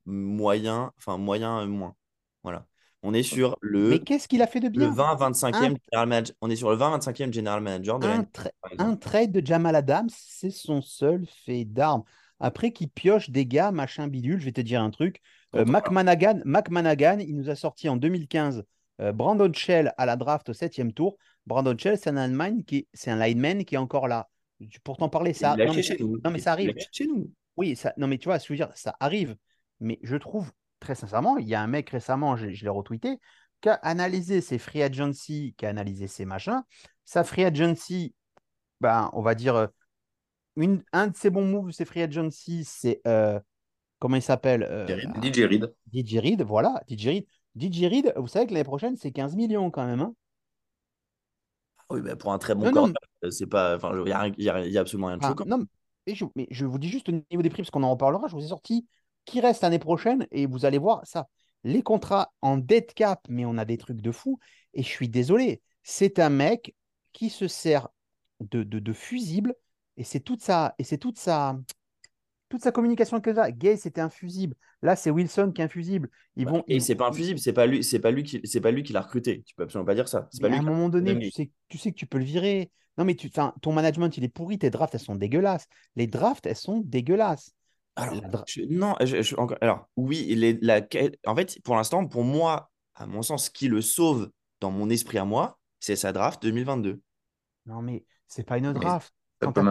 [0.06, 1.96] moyen, enfin moyen euh, moins.
[2.44, 2.66] Voilà.
[3.04, 4.92] On est sur le, mais qu'est-ce qu'il a fait de le bien?
[4.92, 6.36] 20-25e Un- general manager.
[6.42, 10.10] On est sur le 20-25e general manager de un, tra- un trade de Jamal Adams,
[10.16, 12.04] c'est son seul fait d'armes.
[12.40, 15.22] Après qu'il pioche des gars, machin bidule, je vais te dire un truc.
[15.56, 18.64] Euh, Mac Managan, Mac Managan, il nous a sorti en 2015
[19.02, 21.18] euh, Brandon Shell à la draft au septième tour.
[21.46, 24.30] Brandon Shell, c'est un lineman qui, c'est un lineman qui est encore là.
[24.84, 25.82] Pour t'en parler, ça, non, mais,
[26.24, 26.76] non, ça arrive.
[26.92, 27.32] chez nous.
[27.58, 29.36] Oui, ça, non, mais tu vois, je veux dire, ça arrive.
[29.80, 33.20] Mais je trouve, très sincèrement, il y a un mec récemment, je, je l'ai retweeté,
[33.62, 36.62] qui a analysé ses free agency, qui a analysé ses machins.
[37.06, 38.14] Sa free agency,
[38.82, 39.68] ben, on va dire, euh,
[40.58, 43.40] une, un de ses bons moves, ses free agency, c'est, euh,
[44.00, 44.88] comment il s'appelle euh,
[45.22, 45.74] DJ Reed.
[45.94, 46.42] DJ Reed.
[46.42, 47.26] Voilà, DJ Reed.
[47.56, 50.02] DJ Reed, vous savez que l'année prochaine, c'est 15 millions quand même.
[50.02, 50.14] hein.
[51.78, 54.82] Ah Oui, bah, pour un très bon corner, euh, c'est pas, enfin, il n'y a,
[54.82, 55.46] absolument rien de choquant.
[55.46, 55.66] non,
[56.08, 58.28] mais je, mais je vous dis juste au niveau des prix, parce qu'on en reparlera,
[58.28, 58.88] je vous ai sorti
[59.26, 61.28] qui reste l'année prochaine et vous allez voir ça.
[61.64, 64.40] Les contrats en dead cap, mais on a des trucs de fou.
[64.74, 66.76] Et je suis désolé, c'est un mec
[67.14, 67.90] qui se sert
[68.40, 69.54] de, de, de fusible
[69.98, 71.60] et c'est toute sa, et c'est toute sa,
[72.50, 73.52] toute sa communication que ça.
[73.52, 74.56] Gay, c'était un fusible.
[74.82, 76.10] Là, c'est Wilson qui est un fusible.
[76.36, 78.62] Ils vont, et c'est pas un fusible, c'est pas lui, c'est pas lui qui, c'est
[78.62, 79.44] pas lui qui l'a recruté.
[79.44, 80.28] Tu peux absolument pas dire ça.
[80.32, 82.08] C'est pas à lui un qui l'a moment donné, tu sais, tu sais que tu
[82.08, 82.72] peux le virer.
[82.98, 85.68] Non, mais tu, ton management, il est pourri, tes drafts, elles sont dégueulasses.
[85.96, 87.54] Les drafts, elles sont dégueulasses.
[87.96, 88.16] Alors,
[88.48, 90.82] je- non, je- je- encore, alors oui, il est, la,
[91.28, 94.90] en fait, pour l'instant, pour moi, à mon sens, ce qui le sauve dans mon
[94.90, 97.02] esprit à moi, c'est sa draft 2022.
[97.66, 99.14] Non, mais c'est pas une draft.
[99.40, 99.68] Quand tu n'as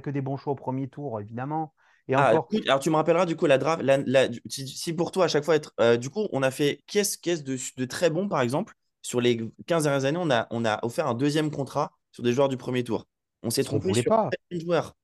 [0.00, 1.74] que, des bons choix au premier tour, évidemment.
[2.08, 3.82] Et Ah, encore, alors tu me rappelleras du coup la draft.
[3.82, 5.72] la- la- si, si pour toi, à chaque fois, être.
[5.80, 9.40] euh, du coup, on a fait qu'est-ce de, de très bon, par exemple, sur les
[9.66, 12.56] 15 dernières années, on a, on a offert un deuxième contrat sur des joueurs du
[12.56, 13.06] premier tour.
[13.42, 14.30] On s'est trompé sur pas.
[14.52, 14.94] un joueur.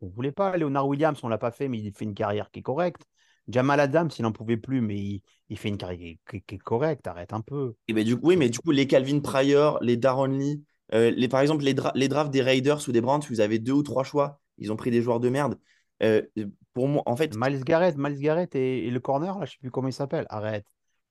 [0.00, 0.56] On ne voulait pas.
[0.56, 3.02] Leonard Williams, on ne l'a pas fait, mais il fait une carrière qui est correcte.
[3.48, 6.42] Jamal Adams, il n'en pouvait plus, mais il, il fait une carrière qui est, qui-
[6.42, 7.06] qui est correcte.
[7.06, 7.74] Arrête un peu.
[7.88, 10.62] Et ben, du coup, oui, mais du coup, les Calvin Pryor, les Darren Lee,
[10.94, 13.58] euh, les, par exemple, les, dra- les drafts des Raiders ou des Browns, vous avez
[13.58, 14.40] deux ou trois choix.
[14.58, 15.58] Ils ont pris des joueurs de merde.
[16.02, 16.22] Euh,
[16.74, 19.54] pour moi, en fait, Miles Garrett, Miles Garrett et, et le corner, là, je ne
[19.54, 20.26] sais plus comment il s'appelle.
[20.28, 20.66] Arrête.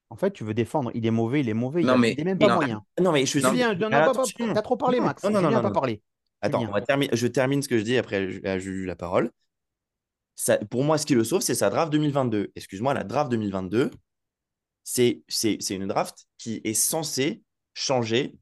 [0.10, 0.90] En fait, tu veux défendre.
[0.96, 1.84] Il est mauvais, il est mauvais.
[1.84, 2.84] Non, il mais- n'est même pas non, moyen.
[3.00, 3.42] non, mais je suis.
[3.42, 5.24] Julien, t'as trop parlé, Non, Max.
[5.24, 5.74] non, non, Julien non, pas non.
[5.74, 6.02] parlé.
[6.42, 7.16] Attends, on va terminer.
[7.16, 9.32] Je termine ce que je dis après à Juju la parole.
[10.36, 12.52] Ça, pour moi, ce qui le sauve, c'est sa draft 2022.
[12.56, 13.92] Excuse-moi, la draft 2022,
[14.84, 15.22] c'est
[15.70, 17.42] une draft qui est censée
[17.74, 18.38] changer,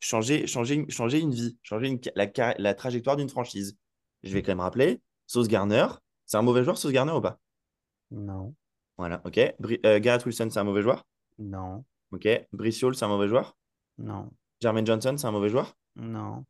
[0.00, 3.76] changer, changer, une- changer une vie, changer une- la, la trajectoire d'une franchise.
[4.22, 5.86] Je vais quand même rappeler, Sauce Garner,
[6.26, 7.40] c'est un mauvais joueur, Sauce Garner ou pas?
[8.28, 8.54] Non,
[8.96, 9.38] Voilà, ok.
[9.58, 11.04] Bri- euh, Garrett Wilson, c'est un mauvais joueur?
[11.38, 12.28] non, Ok.
[12.52, 13.56] Brice Hall, c'est un mauvais joueur?
[13.98, 14.30] non,
[14.62, 15.76] Jermaine Johnson, c'est un mauvais joueur?
[15.96, 16.44] non.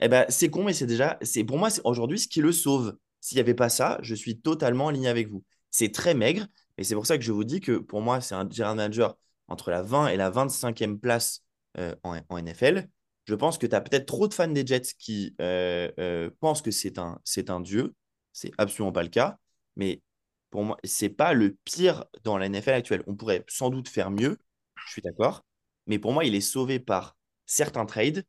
[0.00, 2.52] Eh ben, c'est con, mais c'est déjà, c'est pour moi, c'est aujourd'hui ce qui le
[2.52, 2.96] sauve.
[3.20, 5.44] S'il n'y avait pas ça, je suis totalement aligné avec vous.
[5.70, 6.46] C'est très maigre,
[6.76, 9.18] et c'est pour ça que je vous dis que pour moi, c'est un general manager
[9.48, 11.42] entre la 20 et la 25e place
[11.78, 12.88] euh, en, en, NFL.
[13.26, 16.62] Je pense que tu as peut-être trop de fans des Jets qui euh, euh, pensent
[16.62, 17.94] que c'est un, c'est un dieu.
[18.32, 19.38] C'est absolument pas le cas.
[19.76, 20.02] Mais
[20.50, 23.02] pour moi, c'est pas le pire dans la NFL actuelle.
[23.06, 24.38] On pourrait sans doute faire mieux,
[24.86, 25.44] je suis d'accord.
[25.86, 28.24] Mais pour moi, il est sauvé par certains trades,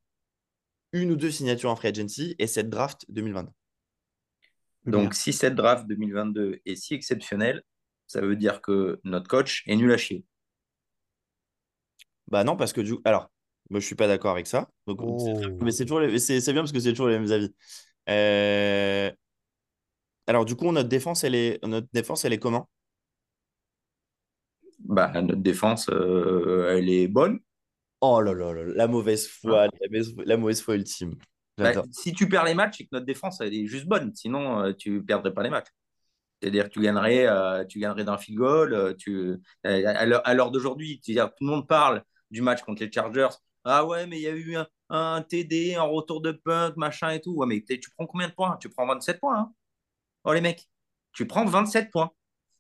[0.93, 3.51] une ou deux signatures en free agency et cette draft 2022.
[4.85, 7.63] Donc, si cette draft 2022 est si exceptionnelle,
[8.07, 10.25] ça veut dire que notre coach est nul à chier.
[12.27, 13.29] Bah non, parce que du alors,
[13.69, 14.69] moi, je suis pas d'accord avec ça.
[14.87, 15.39] Donc, Oh.
[15.61, 17.53] Mais c'est toujours les- c'est c'est bien parce que c'est toujours les mêmes avis.
[18.09, 19.11] Euh,
[20.27, 22.69] Alors, du coup, notre défense, elle est, notre défense, elle est comment?
[24.79, 27.39] Bah, notre défense, euh, elle est bonne.
[28.01, 31.15] Oh là là là, la mauvaise foi, la mauvaise, la mauvaise foi ultime.
[31.57, 34.15] Bah, si tu perds les matchs, c'est que notre défense, elle est juste bonne.
[34.15, 35.67] Sinon, euh, tu perdrais pas les matchs.
[36.41, 38.73] C'est-à-dire que tu gagnerais, euh, tu gagnerais d'un field goal.
[38.73, 39.35] euh, tu,
[39.65, 39.93] euh,
[40.23, 43.27] à l'heure d'aujourd'hui, tout le monde parle du match contre les Chargers.
[43.65, 47.09] Ah ouais, mais il y a eu un, un TD, un retour de punt, machin
[47.09, 47.33] et tout.
[47.35, 48.57] Ouais, mais tu prends combien de points?
[48.61, 49.37] Tu prends 27 points.
[49.37, 49.51] hein
[50.23, 50.69] oh les mecs,
[51.11, 52.11] tu prends 27 points.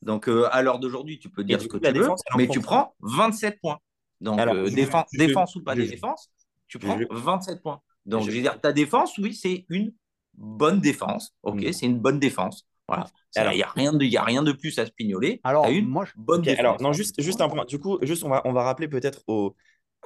[0.01, 2.95] Donc euh, à l'heure d'aujourd'hui, tu peux dire ce que tu veux, mais tu prends
[2.99, 3.79] 27 points.
[4.21, 6.29] Donc Alors, euh, je- défense, je- défense ou pas je- des défenses,
[6.67, 7.81] tu prends je- 27 points.
[8.05, 9.93] Donc je- je veux dire, ta défense, oui, c'est une
[10.35, 11.35] bonne défense.
[11.43, 11.71] Ok, Mm.
[11.73, 12.65] c'est une bonne défense.
[12.87, 13.05] Voilà.
[13.35, 15.39] Alors- Il n'y a, rien de- il y a rien de plus à se pignoler.
[15.43, 16.59] Alors, une moi, je- bonne défense.
[16.59, 17.65] alors, non, juste, juste un point.
[17.65, 19.55] Du coup, juste, on va, on va rappeler peut-être aux,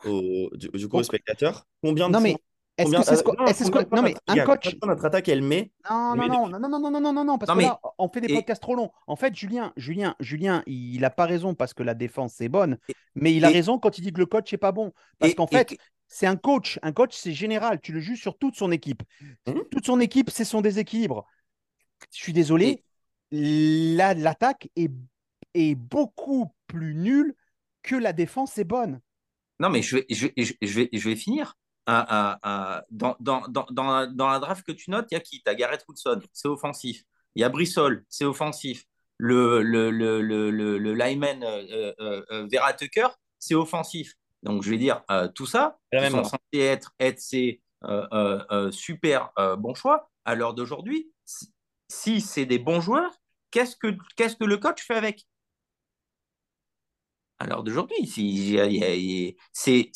[0.05, 2.39] aux- du, du coup, aux Donc- spectateurs combien de Non, mais points-
[2.78, 3.63] est-ce que c'est ce euh, qu'on- non, est-ce
[3.95, 4.76] Non, mais un coach.
[4.84, 5.71] notre attaque, elle met.
[5.89, 8.09] Non, non, non, non, non, non, non, non, non, non, parce Non, que là, on
[8.09, 8.91] fait des podcasts trop longs.
[9.07, 12.78] En fait, Julien, Julien, Julien, il n'a pas raison parce que la défense c'est bonne,
[13.15, 14.91] mais il a raison quand il dit que le coach n'est pas bon.
[15.19, 16.80] Parce qu'en fait, c'est un coach.
[16.82, 17.80] Un coach, c'est général.
[17.80, 19.03] Tu le juges sur toute son équipe.
[19.47, 19.63] Mhm.
[19.71, 21.26] Toute son équipe, c'est son déséquilibre.
[22.11, 22.84] Je suis désolé,
[23.32, 24.91] la- l'attaque est,
[25.53, 27.36] est beaucoup plus nulle
[27.82, 28.99] que la défense est bonne.
[29.59, 31.55] Non, mais je vais, je je je vais, je vais finir.
[31.86, 35.19] Ah, dans, dans, dans, dans, la, dans la draft que tu notes, il y a
[35.19, 35.41] qui?
[35.43, 37.03] Tu as Garrett Wilson, c'est offensif.
[37.36, 38.86] Il y a Brissol, c'est offensif.
[39.17, 43.07] Le, le, le, le, le, lineman euh, euh, euh, Vera Tucker,
[43.39, 44.13] c'est offensif.
[44.43, 47.61] Donc, je vais dire, euh, tout ça, même sont censés être, être ces
[48.71, 51.11] super bons choix, à l'heure d'aujourd'hui,
[51.88, 53.13] si, c'est des bons joueurs,
[53.51, 55.25] qu'est-ce que, qu'est-ce que le coach fait avec?
[57.39, 58.07] À l'heure d'aujourd'hui.
[59.53, 59.91] c'est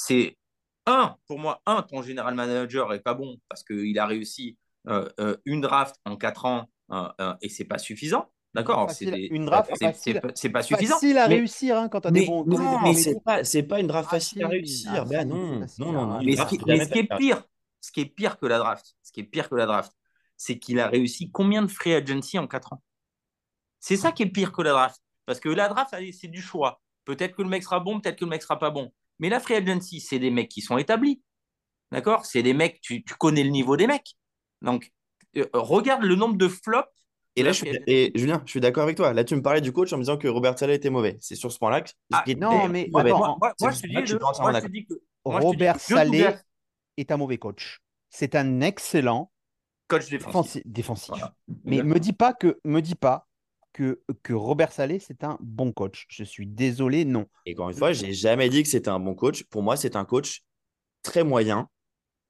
[0.87, 4.57] un, pour moi, un, ton général manager est pas bon parce qu'il a réussi
[4.87, 8.31] euh, euh, une draft en quatre ans euh, euh, et c'est pas suffisant.
[8.53, 8.89] D'accord?
[8.89, 10.95] C'est une draft c'est- pas- c'est pas suffisant.
[10.95, 12.43] Facile à mais- réussir hein, quand tu as des Mais bons.
[12.45, 14.91] non, mais c'est pas, pas une draft Ah, facile à si, réussir.
[14.95, 17.43] ah, bah si, non, non, non, Mais ce qui, mais ce qui est pire,
[17.81, 19.91] ce qui est pire que la draft, ce qui est pire que la draft,
[20.37, 22.81] c'est qu'il a réussi combien de free agency en 4 ans?
[23.79, 25.01] C'est ça qui est pire que la draft.
[25.25, 26.81] Parce que la draft, c'est du choix.
[27.05, 28.91] Peut-être que le mec sera bon, peut-être que le mec sera pas bon.
[29.19, 31.21] Mais la free agency, c'est des mecs qui sont établis.
[31.91, 32.25] D'accord?
[32.25, 34.15] C'est des mecs, tu, tu connais le niveau des mecs.
[34.61, 34.91] Donc,
[35.37, 36.87] euh, regarde le nombre de flops.
[37.35, 39.13] Et là, je suis, et Julien, je suis d'accord avec toi.
[39.13, 41.17] Là, tu me parlais du coach en me disant que Robert Saleh était mauvais.
[41.21, 44.15] C'est sur ce point-là que Ah, non, mais attends, moi, je te dis, que je
[44.17, 44.87] moi, je dis
[45.23, 46.43] Robert Douglas,
[46.97, 47.79] est un mauvais coach.
[48.09, 49.31] C'est un excellent
[49.87, 50.63] coach défensif.
[50.63, 51.09] défensi- défensif.
[51.09, 51.35] Voilà.
[51.63, 53.26] Mais me dis pas que me dis pas
[53.77, 56.05] que, que Robert Saleh c'est un bon coach.
[56.09, 57.27] Je suis désolé, non.
[57.45, 59.43] Et encore une fois, j'ai jamais dit que c'était un bon coach.
[59.43, 60.41] Pour moi, c'est un coach
[61.03, 61.69] très moyen.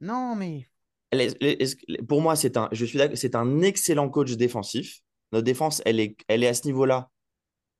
[0.01, 0.67] Non, mais
[1.13, 4.99] Les- les- Pour moi, c'est un, je suis c'est un excellent coach défensif.
[5.31, 7.09] Notre défense, elle est, elle est à ce niveau-là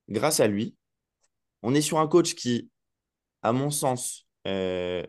[0.10, 0.76] grâce à lui.
[1.62, 2.70] On est sur un coach qui,
[3.42, 5.04] à mon sens, euh,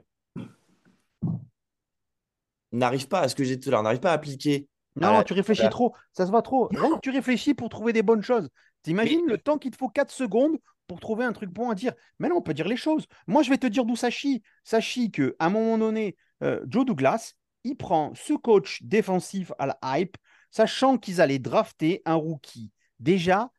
[2.72, 4.68] n'arrive pas à ce que j'ai dit tout à l'heure, n'arrive pas à appliquer.
[5.00, 5.94] Non, tu réfléchis trop.
[6.12, 6.68] Ça se va trop.
[6.70, 8.48] Rien que tu réfléchis pour trouver des bonnes choses.
[8.82, 11.92] T'imagines le temps qu'il te faut 4 secondes pour trouver un truc bon à dire.
[12.18, 13.06] Mais là, on peut dire les choses.
[13.26, 14.42] Moi, je vais te dire d'où ça chie.
[14.64, 17.34] Ça chie que à un moment donné, euh, Joe Douglas,
[17.64, 20.16] il prend ce coach défensif à la hype,
[20.50, 22.72] sachant qu'ils allaient drafter un rookie.
[23.00, 23.50] Déjà,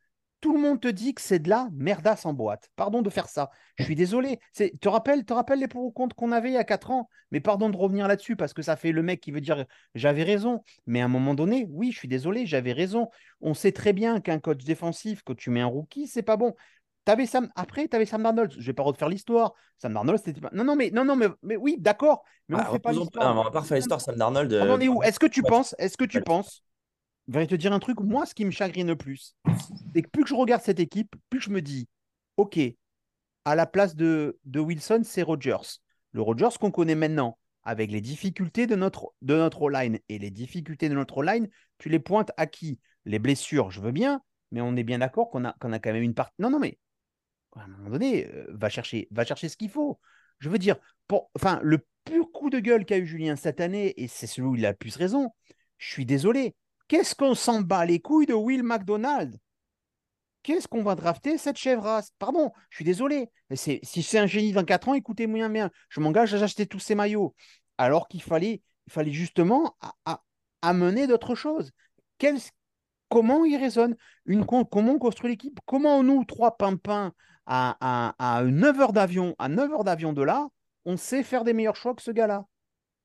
[0.41, 2.69] tout le monde te dit que c'est de la merdasse en boîte.
[2.75, 3.49] Pardon de faire ça.
[3.77, 4.39] Je suis désolé.
[4.55, 7.09] Te rappelles, te rappelles les pour ou contre qu'on avait il y a 4 ans?
[7.31, 9.65] Mais pardon de revenir là-dessus parce que ça fait le mec qui veut dire
[9.95, 10.63] j'avais raison.
[10.85, 13.09] Mais à un moment donné, oui, je suis désolé, j'avais raison.
[13.41, 16.55] On sait très bien qu'un coach défensif, quand tu mets un rookie, c'est pas bon.
[17.25, 17.49] Sam...
[17.55, 18.53] Après, tu avais Sam Darnold.
[18.57, 19.53] Je vais pas refaire l'histoire.
[19.79, 20.51] Sam Darnold, c'était pas.
[20.53, 22.23] Non, non, mais, non, non, mais, mais oui, d'accord.
[22.47, 23.35] Mais on Ah, ne fait pas l'histoire.
[23.35, 24.53] on va pas refaire l'histoire, Sam Darnold.
[24.53, 25.01] On en est où?
[25.01, 26.63] Est-ce que tu penses Est-ce que tu penses
[27.31, 27.99] vais te dire un truc.
[27.99, 29.35] Moi, ce qui me chagrine le plus,
[29.93, 31.87] c'est que plus je regarde cette équipe, plus je me dis,
[32.37, 32.59] OK,
[33.45, 35.79] à la place de, de Wilson, c'est Rodgers.
[36.11, 39.99] Le Rodgers qu'on connaît maintenant, avec les difficultés de notre, de notre line.
[40.09, 42.79] Et les difficultés de notre line, tu les pointes à qui?
[43.05, 44.21] Les blessures, je veux bien,
[44.51, 46.33] mais on est bien d'accord qu'on a, quand même une partie.
[46.39, 46.79] Non, non, mais
[47.55, 49.99] à un moment donné, euh, va, chercher, va chercher ce qu'il faut.
[50.39, 50.77] Je veux dire,
[51.07, 54.47] pour, enfin, le pur coup de gueule qu'a eu Julien cette année, et c'est celui
[54.47, 55.33] où il a plus raison,
[55.77, 56.55] je suis désolé.
[56.89, 59.39] Qu'est-ce qu'on s'en bat les couilles de Will McDonald
[60.41, 63.29] Qu'est-ce qu'on va drafter cette chèvrasse Pardon, je suis désolé.
[63.49, 65.69] Mais si c'est un génie dans 4 ans, écoutez-moi bien.
[65.89, 67.35] Je m'engage à acheter tous ces maillots.
[67.77, 69.77] Alors qu'il fallait, il fallait justement
[70.63, 71.71] amener d'autres choses.
[73.07, 75.59] comment il résonne Comment on construit l'équipe?
[75.67, 77.13] Comment nous, trois pimpins,
[77.45, 80.47] à, à, 9 heures d'avion, à 9 heures d'avion de là,
[80.85, 82.45] on sait faire des meilleurs choix que ce gars-là?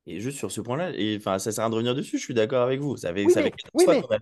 [0.06, 2.34] Et juste sur ce point-là, et enfin, ça sert à de revenir dessus, je suis
[2.34, 2.96] d'accord avec vous.
[2.98, 3.26] Ça oui,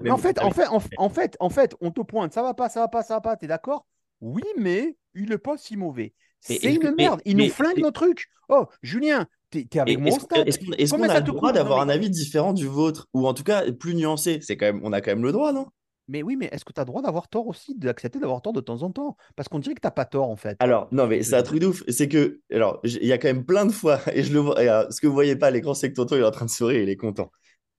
[0.00, 2.68] mais, en, fait, en, fait, en, fait, en fait, on te pointe, ça va pas,
[2.68, 3.86] ça va pas, ça va pas, t'es d'accord?
[4.20, 6.14] Oui, mais il est pas si mauvais.
[6.38, 8.28] C'est une merde, il nous flingue nos trucs.
[8.48, 10.16] Oh, Julien, t'es es avec moi.
[10.46, 13.08] Est-ce qu'on a le droit d'avoir un avis différent du vôtre?
[13.12, 15.52] Ou en tout cas, plus nuancé C'est quand même, On a quand même le droit,
[15.52, 15.66] non?
[16.08, 18.52] Mais oui, mais est-ce que tu as le droit d'avoir tort aussi, d'accepter d'avoir tort
[18.52, 19.16] de temps en temps?
[19.36, 20.56] Parce qu'on dirait que tu n'as pas tort, en fait.
[20.60, 21.82] Alors, non, mais c'est un truc de ouf.
[21.88, 24.90] C'est que, alors, il y a quand même plein de fois, et je le vois,
[24.90, 26.50] ce que vous voyez pas à l'écran, c'est que Tonton, il est en train de
[26.50, 27.30] sourire, il est content.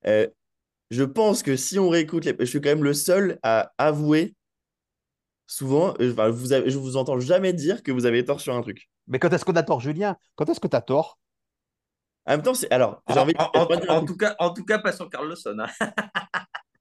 [0.08, 0.28] Euh,
[0.92, 4.36] je pense que si on réécoute, je suis quand même le seul à avouer
[5.48, 8.56] souvent, euh, enfin, vous avez, je vous entends jamais dire que vous avez tort sur
[8.56, 8.90] un truc.
[9.08, 10.18] Mais quand est-ce qu'on a tort, Julien?
[10.36, 11.20] Quand est-ce que tu as tort?
[12.26, 12.72] En même temps, c'est.
[12.72, 15.58] Alors, j'ai envie en, tout cas, en tout cas, pas sur Carlson.
[15.60, 15.68] Hein.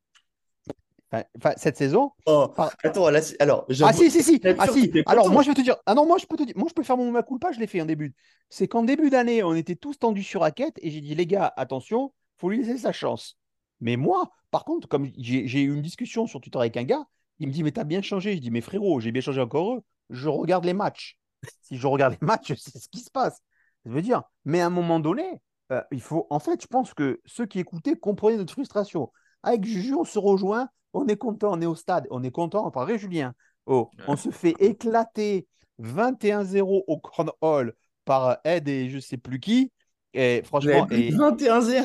[1.36, 2.12] Enfin, cette saison.
[2.26, 3.06] Oh, attends,
[3.38, 3.66] alors.
[3.82, 4.40] Ah si, si, si.
[4.58, 4.90] Ah, si.
[5.06, 5.76] Alors, moi, je vais te dire.
[5.84, 6.54] Ah non, moi, je peux te dire.
[6.56, 8.14] Moi, je peux faire mon ma culpa, je l'ai fait en début.
[8.48, 11.52] C'est qu'en début d'année, on était tous tendus sur raquette et j'ai dit, les gars,
[11.56, 13.38] attention, faut lui laisser sa chance.
[13.80, 17.04] Mais moi, par contre, comme j'ai eu une discussion sur Twitter avec un gars,
[17.40, 18.34] il me dit, mais t'as bien changé.
[18.34, 19.82] Je dis, mais frérot, j'ai bien changé encore eux.
[20.08, 21.18] Je regarde les matchs.
[21.62, 23.42] si je regarde les matchs, c'est ce qui se passe.
[23.84, 25.42] Je veux dire, mais à un moment donné,
[25.72, 26.26] euh, il faut.
[26.30, 29.12] En fait, je pense que ceux qui écoutaient comprenaient notre frustration.
[29.42, 32.70] Avec Juju, on se rejoint on est content, on est au stade, on est content,
[32.74, 33.34] on Julien.
[33.66, 35.47] Oh, on se fait éclater
[35.80, 37.74] 21-0 au Cornhole
[38.05, 39.72] par Ed et je sais plus qui.
[40.14, 41.84] Et franchement, 21-0.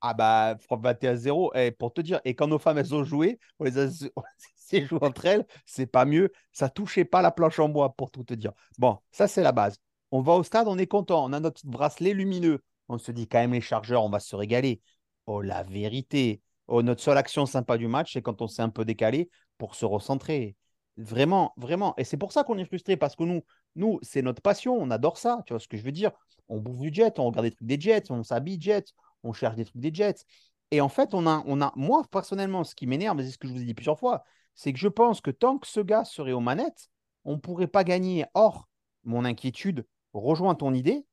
[0.00, 3.64] Ah bah 21-0 et pour te dire et quand nos femmes elles ont joué, on
[3.64, 3.88] les a
[4.86, 8.24] joué entre elles, c'est pas mieux, ça touchait pas la planche en bois pour tout
[8.24, 8.52] te dire.
[8.78, 9.78] Bon, ça c'est la base.
[10.12, 12.62] On va au stade, on est content, on a notre bracelet lumineux.
[12.88, 14.80] On se dit quand même les chargeurs, on va se régaler.
[15.26, 18.68] Oh la vérité, Oh, notre seule action sympa du match, c'est quand on s'est un
[18.70, 20.56] peu décalé pour se recentrer.
[20.96, 21.94] Vraiment, vraiment.
[21.96, 23.42] Et c'est pour ça qu'on est frustré, parce que nous,
[23.76, 25.42] nous c'est notre passion, on adore ça.
[25.46, 26.10] Tu vois ce que je veux dire
[26.48, 28.92] On bouffe du jet, on regarde des trucs des jets, on s'habille jet,
[29.22, 30.24] on cherche des trucs des jets.
[30.70, 33.62] Et en fait, on a, moi, personnellement, ce qui m'énerve, c'est ce que je vous
[33.62, 36.40] ai dit plusieurs fois, c'est que je pense que tant que ce gars serait aux
[36.40, 36.88] manettes,
[37.24, 38.24] on ne pourrait pas gagner.
[38.34, 38.68] Or,
[39.04, 41.06] mon inquiétude rejoint ton idée.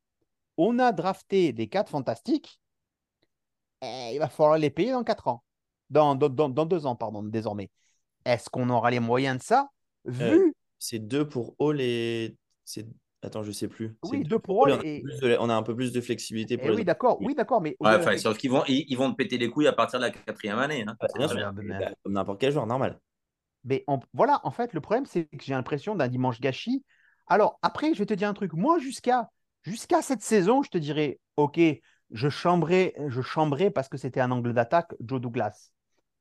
[0.58, 2.60] On a drafté des quatre fantastiques
[3.84, 5.44] il va falloir les payer dans 4 ans.
[5.90, 7.70] Dans, dans, dans, 2 ans, pardon, désormais.
[8.26, 9.70] Est-ce qu'on aura les moyens de ça
[10.06, 10.26] Vu.
[10.26, 12.36] Euh, c'est 2 pour All et.
[13.22, 13.96] Attends, je sais plus.
[14.04, 15.02] Oui, 2 pour All.
[15.40, 17.62] On, a un peu plus de flexibilité pour eh Oui, d'accord, oui, d'accord.
[17.62, 17.78] Mais...
[17.80, 20.60] Ouais, sauf qu'ils vont, ils, vont te péter les couilles à partir de la quatrième
[20.60, 20.84] année.
[20.86, 20.96] Hein.
[21.16, 23.00] bien sûr, bah, comme n'importe quel joueur, normal.
[23.64, 26.84] Mais voilà, en fait, le problème, c'est que j'ai l'impression d'un dimanche gâchis.
[27.28, 28.52] Alors, après, je vais te dire un truc.
[28.54, 29.30] Moi, jusqu'à
[29.64, 31.60] jusqu'à cette saison, je te dirais, OK,
[32.14, 35.72] je chambrais, parce que c'était un angle d'attaque Joe Douglas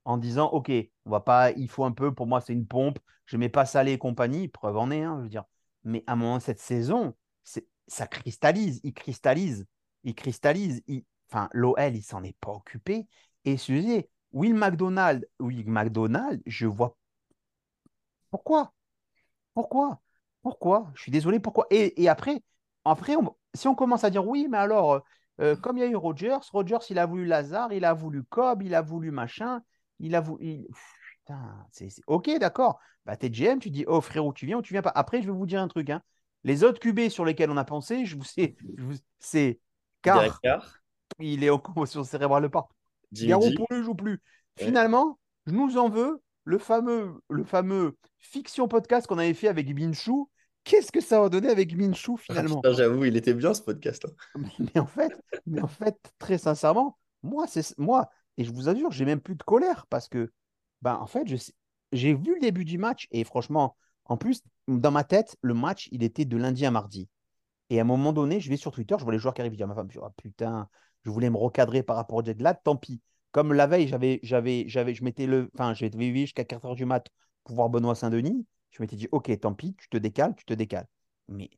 [0.04, 0.70] en disant ok
[1.04, 3.64] on va pas il faut un peu pour moi c'est une pompe je mets pas
[3.66, 5.44] Salé et compagnie preuve en est hein, je veux dire.
[5.84, 7.14] Mais à un moment cette saison
[7.86, 9.66] ça cristallise il cristallise
[10.04, 10.82] il cristallise
[11.30, 13.06] enfin l'OL il s'en est pas occupé.
[13.44, 16.96] Et excusez Will McDonald Will McDonald je vois
[18.30, 18.72] pourquoi?
[19.54, 20.00] Pourquoi?
[20.42, 20.90] Pourquoi?
[20.94, 21.66] Je suis désolé pourquoi?
[21.70, 22.42] Et, après
[22.84, 23.14] après
[23.54, 25.04] si on commence à dire oui mais alors
[25.40, 28.22] euh, comme il y a eu Rogers, Rogers, il a voulu Lazare, il a voulu
[28.24, 29.62] Cobb, il a voulu machin,
[29.98, 30.66] il a voulu.
[31.18, 32.78] Putain, c'est, ok, d'accord.
[33.06, 34.92] Bah, t'es GM, tu dis, oh frérot, tu viens ou tu viens pas?
[34.94, 35.90] Après, je vais vous dire un truc.
[35.90, 36.02] Hein.
[36.44, 38.56] Les autres QB sur lesquels on a pensé, je vous sais,
[39.18, 39.60] c'est
[40.02, 40.40] car
[41.18, 42.74] il est en commotion cérébrale partout.
[43.12, 44.20] Garou pour le joue plus.
[44.58, 49.72] Finalement, je nous en veux le fameux, le fameux fiction podcast qu'on avait fait avec
[49.74, 50.30] Binchou
[50.64, 52.62] qu'est-ce que ça va donner avec Minchou ah, finalement?
[52.64, 54.06] J'avoue, il était bien ce podcast.
[54.58, 55.12] Mais, en fait,
[55.46, 59.36] mais en fait, très sincèrement, moi, c'est moi, et je vous assure, j'ai même plus
[59.36, 60.32] de colère parce que,
[60.80, 61.26] ben, en fait,
[61.92, 65.88] j'ai vu le début du match et franchement, en plus, dans ma tête, le match,
[65.92, 67.08] il était de lundi à mardi.
[67.70, 69.52] Et à un moment donné, je vais sur Twitter, je vois les joueurs qui arrivent,
[69.52, 70.68] je dis à ma femme, oh, putain,
[71.04, 73.00] je voulais me recadrer par rapport au jet là, tant pis.
[73.30, 76.84] Comme la veille, j'avais, j'avais, j'avais, je mettais le, enfin, j'ai jusqu'à 4 h du
[76.84, 77.06] mat
[77.44, 80.54] pour voir Benoît Saint-Denis je m'étais dit, ok, tant pis, tu te décales, tu te
[80.54, 80.88] décales.
[81.28, 81.50] Mais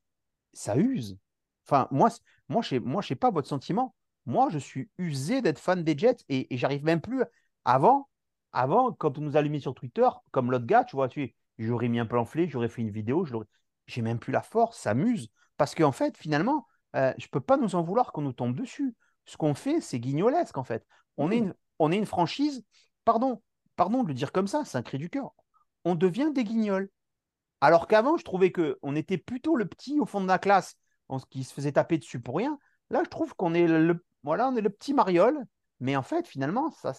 [0.52, 1.18] ça use.
[1.66, 2.10] Enfin, moi,
[2.48, 3.94] moi je ne sais pas votre sentiment.
[4.26, 7.22] Moi, je suis usé d'être fan des Jets et, j'arrive même plus.
[7.64, 8.08] Avant,
[8.52, 11.88] avant, quand on nous a allumé sur Twitter, comme l'autre gars, tu vois, tu j'aurais
[11.88, 13.34] mis un pamphlet, j'aurais fait une vidéo, je
[13.86, 15.28] j'ai même plus la force, ça m'use.
[15.56, 18.56] Parce qu'en fait, finalement, euh, je ne peux pas nous en vouloir qu'on nous tombe
[18.56, 18.94] dessus.
[19.26, 20.86] Ce qu'on fait, c'est guignolesque, en fait.
[21.16, 22.64] On, est une, on est une franchise,
[23.04, 23.42] pardon,
[23.76, 25.32] pardon de le dire comme ça, c'est un cri du cœur.
[25.84, 26.88] On devient des guignols.
[27.60, 30.76] Alors qu'avant, je trouvais qu'on était plutôt le petit au fond de la classe
[31.30, 32.58] qui se faisait taper dessus pour rien.
[32.90, 35.38] Là, je trouve qu'on est le, voilà, on est le petit mariole,
[35.80, 36.92] mais en fait, finalement, ça,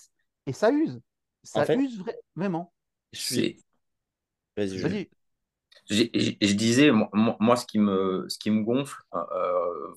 [0.45, 0.99] et ça use.
[1.43, 2.03] Ça use
[2.35, 2.73] vraiment.
[3.13, 3.57] Vas-y.
[4.57, 5.09] Vas-y.
[5.89, 9.19] Je, disais, moi, ce, qui me, ce qui me gonfle euh,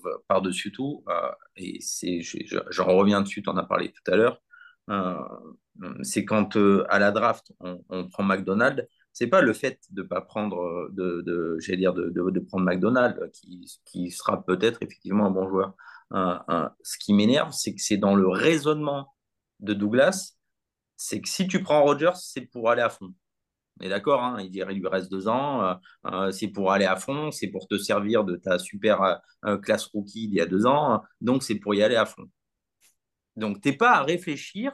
[0.05, 4.17] euh, par-dessus tout, euh, et c'est, j'en reviens dessus, tu en as parlé tout à
[4.17, 4.43] l'heure,
[6.03, 6.57] c'est quand
[6.89, 8.87] à la draft, on, prend McDonald's,
[9.19, 14.13] c'est pas le fait de pas prendre, de, de dire, de, prendre McDonald's, qui, qui
[14.13, 15.75] sera peut-être effectivement un bon joueur.
[16.13, 19.13] ce qui m'énerve, c'est que c'est dans le raisonnement
[19.59, 20.37] de Douglas,
[20.97, 23.13] c'est que si tu prends Rogers, c'est pour aller à fond.
[23.81, 25.75] On d'accord, hein, il il lui reste deux ans, euh,
[26.07, 29.87] euh, c'est pour aller à fond, c'est pour te servir de ta super euh, classe
[29.87, 32.25] rookie d'il y a deux ans, donc c'est pour y aller à fond.
[33.35, 34.73] Donc, tu n'es pas à réfléchir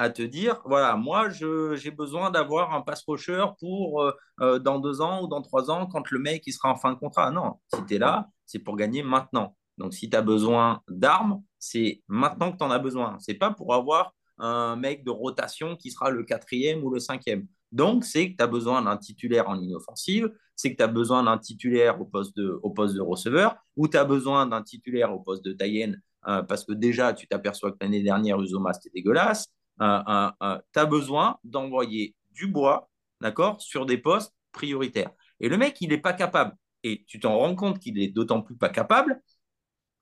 [0.00, 5.22] à te dire, voilà, moi, j'ai besoin d'avoir un pass rusher pour dans deux ans
[5.22, 7.30] ou dans trois ans, quand le mec sera en fin de contrat.
[7.30, 9.56] Non, si tu es là, c'est pour gagner maintenant.
[9.76, 13.16] Donc, si tu as besoin d'armes, c'est maintenant que tu en as besoin.
[13.18, 17.46] C'est pas pour avoir un mec de rotation qui sera le quatrième ou le cinquième.
[17.70, 20.88] Donc, c'est que tu as besoin d'un titulaire en ligne offensive, c'est que tu as
[20.88, 24.62] besoin d'un titulaire au poste de, au poste de receveur, ou tu as besoin d'un
[24.62, 25.94] titulaire au poste de taïen,
[26.26, 29.46] euh, parce que déjà, tu t'aperçois que l'année dernière, Uzoma, c'était dégueulasse.
[29.80, 35.10] Euh, euh, tu as besoin d'envoyer du bois, d'accord, sur des postes prioritaires.
[35.40, 36.56] Et le mec, il n'est pas capable.
[36.82, 39.22] Et tu t'en rends compte qu'il est d'autant plus pas capable,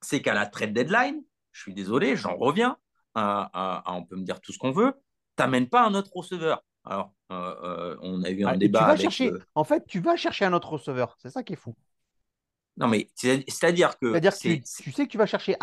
[0.01, 1.21] c'est qu'à la trade deadline,
[1.51, 2.77] je suis désolé, j'en reviens,
[3.15, 4.93] on peut me dire tout ce qu'on veut,
[5.37, 6.63] tu n'amènes pas un autre receveur.
[6.85, 8.85] Alors, euh, euh, on a eu un débat.
[8.85, 11.15] avec, chercher, En fait, tu vas chercher un autre receveur.
[11.19, 11.75] C'est ça qui est fou.
[12.77, 14.11] Non, mais c'est-à-dire que.
[14.11, 15.55] C'est-à-dire que tu, sais que tu vas chercher.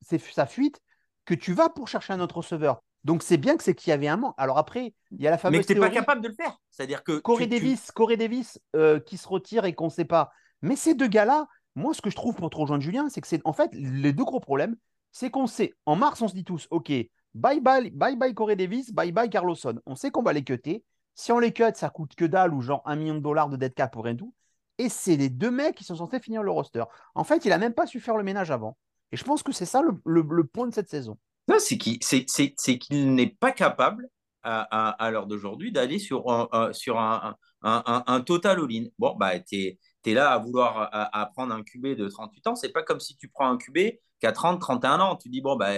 [0.00, 0.80] C'est sa fuite
[1.24, 2.82] que tu vas pour chercher un autre receveur.
[3.04, 4.34] Donc c'est bien que c'est qu'il y avait un manque.
[4.36, 5.58] Alors après, il y a la fameuse.
[5.58, 6.56] Mais tu n'es pas capable de le faire.
[6.70, 7.18] C'est-à-dire que.
[7.18, 10.30] Corey Davis, Corey Davis euh, qui se retire et qu'on ne sait pas.
[10.60, 13.26] Mais ces deux gars-là, moi, ce que je trouve pour te rejoindre Julien, c'est que
[13.26, 14.76] c'est en fait les deux gros problèmes,
[15.10, 15.74] c'est qu'on sait.
[15.86, 16.92] En mars, on se dit tous, ok,
[17.34, 19.80] bye bye, bye bye Corey Davis, bye bye Carlosson.
[19.86, 20.84] On sait qu'on va les cutter.
[21.14, 23.56] Si on les cut, ça coûte que dalle ou genre un million de dollars de
[23.56, 24.32] dead cap pour rien tout.
[24.78, 26.84] Et c'est les deux mecs qui sont censés finir le roster.
[27.14, 28.76] En fait, il n'a même pas su faire le ménage avant.
[29.12, 31.18] Et je pense que c'est ça le, point de cette saison.
[31.58, 31.78] C'est
[32.78, 34.08] qu'il n'est pas capable,
[34.42, 38.86] à, l'heure d'aujourd'hui, d'aller sur, un, sur un, total all-in.
[38.98, 42.54] Bon, bah, tu es, là à vouloir à, prendre un QB de 38 ans.
[42.54, 43.78] C'est pas comme si tu prends un QB
[44.20, 45.16] qui a 30, 31 ans.
[45.16, 45.70] Tu dis, bon, bah,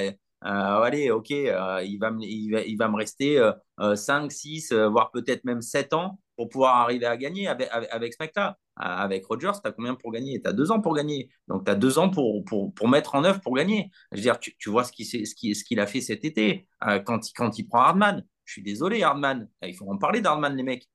[0.44, 3.36] euh, allez, ok, euh, il, va me, il, va, me rester
[3.78, 8.12] 5, euh, 6, voire peut-être même 7 ans pour pouvoir arriver à gagner avec, avec,
[8.12, 8.58] ce mec-là.
[8.76, 10.40] Avec Rogers, tu as combien pour gagner?
[10.42, 11.30] Tu as deux ans pour gagner.
[11.48, 13.90] Donc, tu as deux ans pour, pour, pour, mettre en œuvre pour gagner.
[14.10, 16.66] Je veux dire, tu, tu vois ce qu'il ce qu'il a fait cet été
[17.04, 18.24] quand, il, quand il prend Hardman.
[18.44, 19.48] Je suis désolé, Hardman.
[19.62, 20.88] Il faut en parler d'Hardman, les mecs.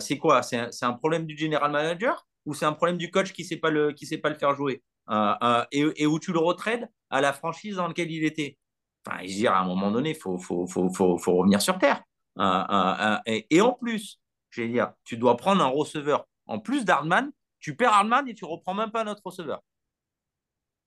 [0.00, 0.42] c'est quoi?
[0.42, 3.46] C'est un, un, problème du general manager ou c'est un problème du coach qui ne
[3.48, 4.82] sait, pas le, qui sait pas le faire jouer?
[5.72, 8.58] Et, et, où tu le retraites à la franchise dans laquelle il était
[9.06, 11.78] Enfin, je veux dire, à un moment donné, il faut, faut, faut, faut, revenir sur
[11.78, 12.02] Terre.
[12.38, 16.26] Euh, euh, euh, et, en plus, je vais dire, tu dois prendre un receveur.
[16.46, 17.30] En plus d'Hardman,
[17.60, 19.62] tu perds Hardman et tu reprends même pas notre receveur.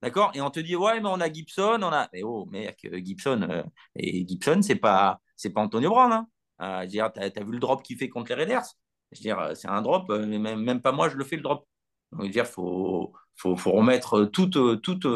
[0.02, 0.32] D'accord?
[0.36, 2.10] Et on te dit, ouais, mais on a Gibson, on a.
[2.14, 3.64] Mais oh, mec, Gibson,
[3.96, 6.12] et Gibson, c'est pas, c'est pas Antonio Brown.
[6.12, 6.28] Hein.
[6.60, 8.66] je veux dire, tu as, vu le drop qu'il fait contre les Raiders?
[9.12, 11.68] Je veux dire, c'est un drop, même, même, pas moi, je le fais le drop.
[12.12, 15.08] Je veux dire, il faut, faut, remettre toute, toute,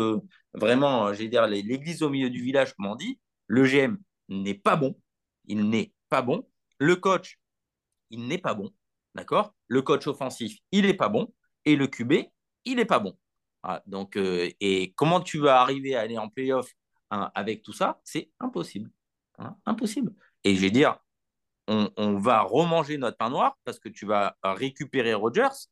[0.54, 3.20] vraiment, euh, dire, l'église au milieu du village, comme on dit.
[3.48, 3.98] Le GM
[4.30, 5.00] n'est pas bon.
[5.46, 6.48] Il n'est pas bon.
[6.80, 7.40] Le coach,
[8.10, 8.72] il n'est pas bon.
[9.16, 9.54] D'accord?
[9.68, 11.34] Le coach offensif, il n'est pas bon.
[11.66, 12.14] Et le QB,
[12.66, 13.18] il n'est pas bon.
[13.64, 16.72] Ah, donc, euh, et comment tu vas arriver à aller en playoff
[17.12, 18.00] hein, avec tout ça?
[18.04, 18.90] C'est impossible.
[19.40, 20.14] Hein, impossible.
[20.44, 20.98] Et je vais dire,
[21.68, 25.68] on, va remanger notre pain noir parce que tu vas récupérer Rogers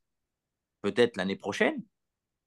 [0.82, 1.84] peut-être l'année prochaine.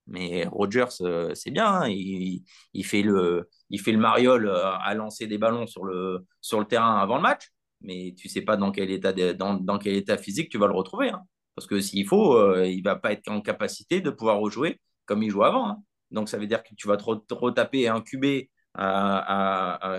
[0.07, 1.89] Mais Rogers, euh, c'est bien, hein.
[1.89, 2.45] il,
[2.85, 6.27] fait le, il fait le mariole euh, à lancer des ballons sur le
[6.69, 10.51] terrain avant le match, mais tu sais pas dans quel, état dans, quel état physique
[10.51, 11.11] tu vas le retrouver.
[11.11, 11.23] Hein.
[11.55, 15.23] Parce que s'il faut, euh, il va pas être en capacité de pouvoir rejouer comme
[15.23, 15.69] il jouait avant.
[15.69, 15.83] Hein.
[16.11, 18.25] Donc ça veut dire que tu vas te, retaper un QB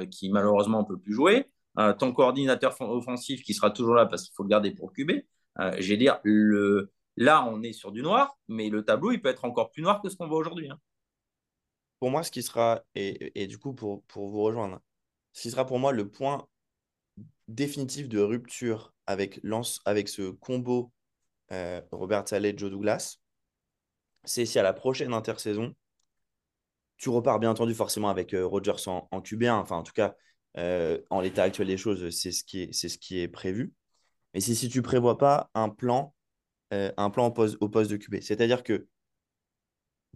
[0.10, 1.46] qui malheureusement ne peut plus jouer,
[2.00, 5.12] ton coordinateur offensif qui sera toujours là parce qu'il faut le garder pour QB.
[5.60, 9.30] je vais dire, le, Là, on est sur du noir, mais le tableau, il peut
[9.30, 10.70] être encore plus noir que ce qu'on voit aujourd'hui.
[10.70, 10.80] Hein.
[12.00, 14.82] Pour moi, ce qui sera, et, du coup, pour, pour, vous rejoindre,
[15.34, 16.48] ce qui sera pour moi le point
[17.48, 20.92] définitive de rupture avec, lance, avec ce combo
[21.52, 23.18] euh, Robert Saleh, Joe Douglas,
[24.24, 25.76] c'est si à la prochaine intersaison,
[26.98, 29.54] tu repars bien entendu forcément avec euh, Rodgers en, en QB1.
[29.54, 30.16] Enfin, en tout cas,
[30.58, 33.74] euh, en l'état actuel des choses, c'est ce, qui est, c'est ce qui est prévu.
[34.34, 36.14] Mais c'est si tu ne prévois pas un plan,
[36.74, 38.22] euh, un plan au poste, au poste de QB.
[38.22, 38.88] C'est-à-dire que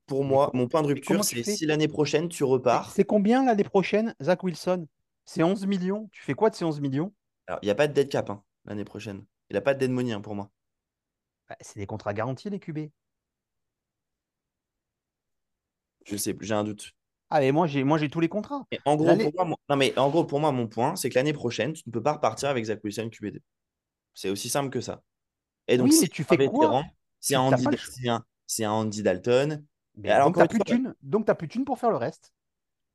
[0.06, 2.91] pour moi, mon point de rupture, tu c'est si l'année prochaine, tu repars.
[2.91, 4.86] c'est combien l'année prochaine, Zach Wilson?
[5.26, 6.08] C'est 11 millions.
[6.12, 7.14] Tu fais quoi de ces 11 millions?
[7.48, 9.26] Alors, il n'y a pas de dead cap hein, l'année prochaine.
[9.50, 10.52] Il n'a pas de dead money hein, pour moi.
[11.50, 12.92] Bah, c'est des contrats garantis, les QB.
[16.06, 16.94] Je sais, j'ai un doute.
[17.30, 18.68] Ah, mais moi, j'ai moi, j'ai tous les contrats.
[18.86, 21.16] En gros, pour moi, mon- non, mais en gros, pour moi, mon point, c'est que
[21.16, 23.40] l'année prochaine, tu ne peux pas repartir avec Zach Wilson QB2.
[24.14, 25.04] C'est aussi simple que ça.
[25.68, 26.70] Et donc, Oui, si tu fais quoi?
[26.70, 26.84] vétéran,
[27.22, 27.68] c'est Tu un Andy,
[28.48, 29.66] c'est un, un Dalton.
[30.04, 30.88] Et Mais alors, donc, plus.
[31.02, 32.34] Donc, t'as plus de thunes pour faire le reste.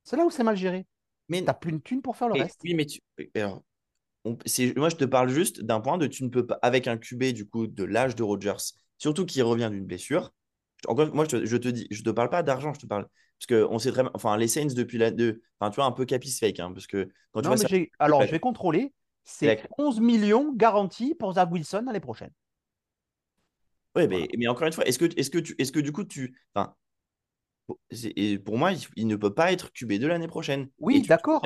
[0.05, 0.87] C'est là où c'est mal géré.
[1.31, 2.61] Mais, T'as plus de thunes pour faire le mais- reste.
[2.65, 3.01] oui, mais tu,
[3.35, 3.63] alors,
[4.25, 4.37] on-
[4.77, 7.33] moi, je te parle juste d'un point de tu ne peux pas, avec un QB
[7.33, 8.57] du coup de l'âge de Rodgers,
[8.99, 10.33] surtout qui revient d'une blessure.
[10.87, 13.07] Encore, moi, je te, je te dis, je te parle pas d'argent, je te parle.
[13.39, 15.11] Parce que on sait très bien, enfin, les Saints depuis la.
[15.11, 17.57] De, enfin, tu vois, un peu capis fake, hein, parce que quand tu Non, vois
[17.57, 17.69] mais ça.
[17.69, 17.91] j'ai.
[17.99, 18.93] Alors, je vais contrôler.
[19.25, 22.31] C'est 11 millions garantis pour Zach Wilson l'année prochaine.
[23.95, 24.09] Voilà.
[24.09, 26.37] mais, mais encore une fois, est-ce que, est-ce que, tu, est-ce que du coup, tu.
[26.55, 26.75] Enfin,
[27.91, 30.69] et pour moi, il, ne peut pas être QB2 l'année prochaine.
[30.79, 31.43] Oui, tu d'accord,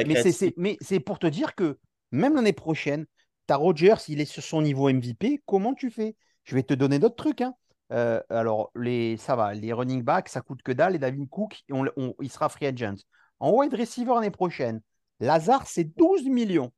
[0.57, 1.79] mais c'est pour te dire que
[2.13, 3.07] même l'année prochaine,
[3.47, 5.43] t'as Rodgers, il est sur son niveau MVP.
[5.47, 6.17] Comment tu fais?
[6.45, 7.41] Je vais te donner d'autres trucs.
[7.41, 7.55] hein.
[7.93, 10.95] Euh, alors, les, ça va, les running backs, ça coûte que dalle.
[10.95, 12.97] Et David Cook, on- on- il sera free agent.
[13.41, 14.81] En wide receiver l'année prochaine,
[15.21, 16.73] Lazare, c'est 12 millions.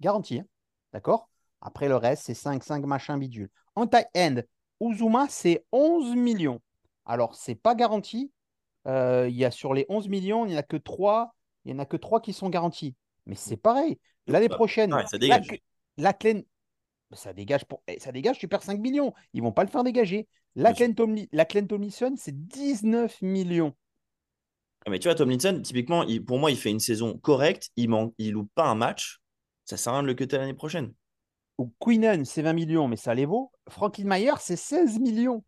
[0.00, 0.38] Garanti.
[0.40, 0.46] hein.
[0.92, 1.28] D'accord?
[1.60, 3.50] Après, le reste, c'est 5, 5 machin bidule.
[3.74, 4.36] En tight end,
[4.80, 6.60] Uzuma, c'est 11 millions.
[7.08, 8.30] Alors, c'est pas garanti.
[8.86, 11.34] Euh, il y a sur les 11 millions, il n'y en a que 3,
[11.64, 12.94] il y en a que 3 qui sont garantis.
[13.26, 13.98] Mais c'est pareil.
[14.26, 15.48] L'année prochaine, ouais, ça dégage.
[15.96, 16.14] la
[17.12, 19.12] ça dégage pour eh, ça dégage, tu perds 5 millions.
[19.32, 20.28] Ils vont pas le faire dégager.
[20.54, 20.94] La Clen
[21.66, 23.74] Tomlinson, c'est 19 millions.
[24.86, 27.70] Ah, Mais tu vois, Tomlinson, typiquement, il- pour moi, il fait une saison correcte.
[27.76, 29.20] Il manque, il loupe pas un match.
[29.64, 30.92] Ça sert à rien de le cutter l'année prochaine.
[31.58, 33.50] Ou Queenan, c'est 20 millions, mais ça les vaut.
[33.68, 35.44] Franklin Mayer, c'est 16 millions.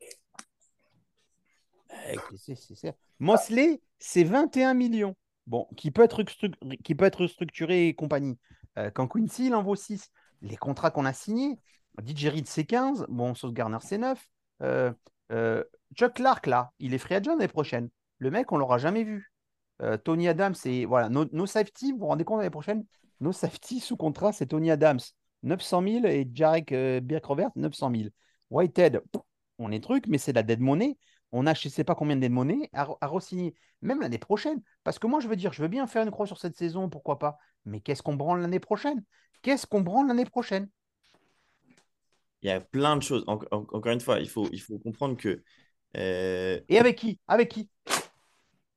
[0.00, 0.18] C'est-
[0.58, 0.80] c'est-
[1.90, 1.93] c'est-
[3.18, 5.16] Mosley, c'est 21 millions.
[5.46, 6.22] Bon, qui peut être,
[6.82, 8.38] qui peut être structuré et compagnie.
[8.78, 10.10] Euh, quand Quincy, il en vaut 6.
[10.42, 11.58] Les contrats qu'on a signés,
[12.04, 13.06] DJ Reed, c'est 15.
[13.08, 14.22] Bon, Sauce Garner, c'est 9.
[14.62, 14.92] Euh,
[15.32, 15.62] euh,
[15.94, 17.88] Chuck Clark, là, il est free agent l'année prochaine.
[18.18, 19.30] Le mec, on l'aura jamais vu.
[20.04, 20.84] Tony Adams, c'est.
[20.84, 22.86] Voilà, nos no safety, vous vous rendez compte l'année prochaine
[23.20, 25.00] Nos safety sous contrat, c'est Tony Adams,
[25.42, 28.08] 900 000 et Jarek Birkrovert, 900 000.
[28.50, 29.02] Whitehead,
[29.58, 30.96] on est truc, mais c'est de la dead money.
[31.34, 34.62] On a je ne sais pas combien de money à, à re-signer, même l'année prochaine.
[34.84, 36.88] Parce que moi, je veux dire, je veux bien faire une croix sur cette saison,
[36.88, 37.38] pourquoi pas.
[37.66, 39.04] Mais qu'est-ce qu'on branle l'année prochaine?
[39.42, 40.68] Qu'est-ce qu'on branle l'année prochaine?
[42.42, 43.24] Il y a plein de choses.
[43.26, 45.42] En- en- encore une fois, il faut, il faut comprendre que.
[45.96, 47.18] euh, Et avec qui?
[47.28, 47.70] Avec qui?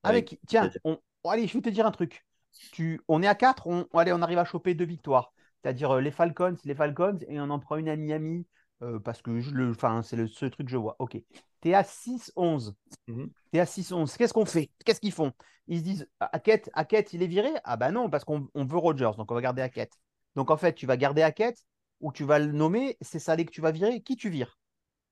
[0.04, 0.40] Avec avec- qui?
[0.48, 1.00] Tiens, on...
[1.24, 2.26] oh, allez, je vais te dire un truc.
[2.72, 3.02] Tu...
[3.08, 3.88] On est à 4, on...
[3.94, 5.34] allez, on arrive à choper deux victoires.
[5.62, 8.46] C'est-à-dire euh, les Falcons, les Falcons, et on en prend une à Miami,
[8.84, 9.72] euh, parce que je le...
[9.72, 10.96] enfin, c'est le seul truc que je vois.
[11.00, 11.18] Ok.
[11.62, 12.76] Tu es à 6-11.
[13.08, 13.32] Mhm.
[13.52, 14.16] Tu es à 6-11.
[14.18, 14.70] Qu'est-ce qu'on fait?
[14.86, 15.32] Qu'est-ce qu'ils font?
[15.68, 17.50] Ils se disent Hackett, Hackett, il est viré?
[17.64, 19.92] Ah bah non, parce qu'on on veut Rogers, donc on va garder Hackett.
[20.36, 21.58] Donc en fait, tu vas garder Hackett
[22.00, 24.02] ou tu vas le nommer, c'est Salé que tu vas virer.
[24.02, 24.58] Qui tu vires?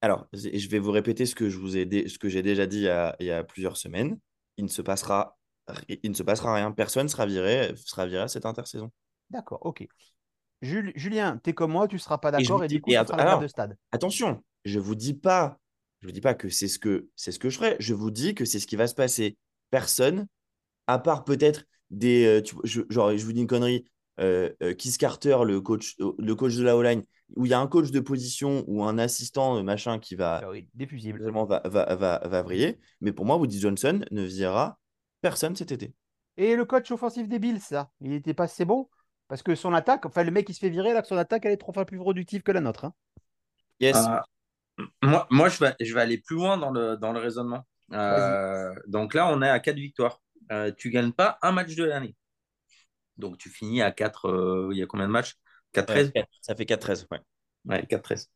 [0.01, 2.67] Alors, je vais vous répéter ce que je vous ai dé- ce que j'ai déjà
[2.67, 4.19] dit il y, a, il y a plusieurs semaines.
[4.57, 5.37] Il ne se passera,
[5.87, 6.71] il ne se passera rien.
[6.71, 8.91] Personne sera viré, sera viré à cette intersaison.
[9.29, 9.87] D'accord, ok.
[10.61, 12.95] Jul- Julien, tu es comme moi, tu ne seras pas d'accord et, du coup, tu
[12.95, 13.77] la alors, de stade.
[13.91, 15.59] Attention, je vous dis pas,
[16.01, 17.75] je vous dis pas que c'est ce que c'est ce que je ferai.
[17.79, 19.37] Je vous dis que c'est ce qui va se passer.
[19.71, 20.27] Personne,
[20.87, 23.85] à part peut-être des, euh, tu- je, genre, je vous dis une connerie.
[24.19, 27.03] euh, euh, Keith Carter, le coach, le coach de la O-line,
[27.35, 30.49] où il y a un coach de position ou un assistant machin qui va Ah
[30.49, 32.79] oui, va, va, va, va vriller.
[33.01, 34.79] Mais pour moi, Woody Johnson ne virera
[35.21, 35.93] personne cet été.
[36.37, 38.89] Et le coach offensif des Bills, ça, il était pas assez bon
[39.27, 41.45] Parce que son attaque, enfin, le mec, il se fait virer là que son attaque,
[41.45, 42.85] elle est trois fois plus productive que la nôtre.
[42.85, 42.93] hein.
[43.79, 43.95] Yes.
[43.95, 44.25] Ah,
[45.01, 47.65] moi, moi je, vais, je vais aller plus loin dans le, dans le raisonnement.
[47.93, 50.21] Euh, donc là, on est à 4 victoires.
[50.51, 52.15] Euh, tu gagnes pas un match de l'année.
[53.17, 54.27] Donc tu finis à 4.
[54.27, 55.35] euh, il y a combien de matchs?
[55.73, 57.07] 4-13 Euh, ça fait 4-13.
[57.11, 57.19] Ouais.
[57.65, 58.27] Ouais, 4-13.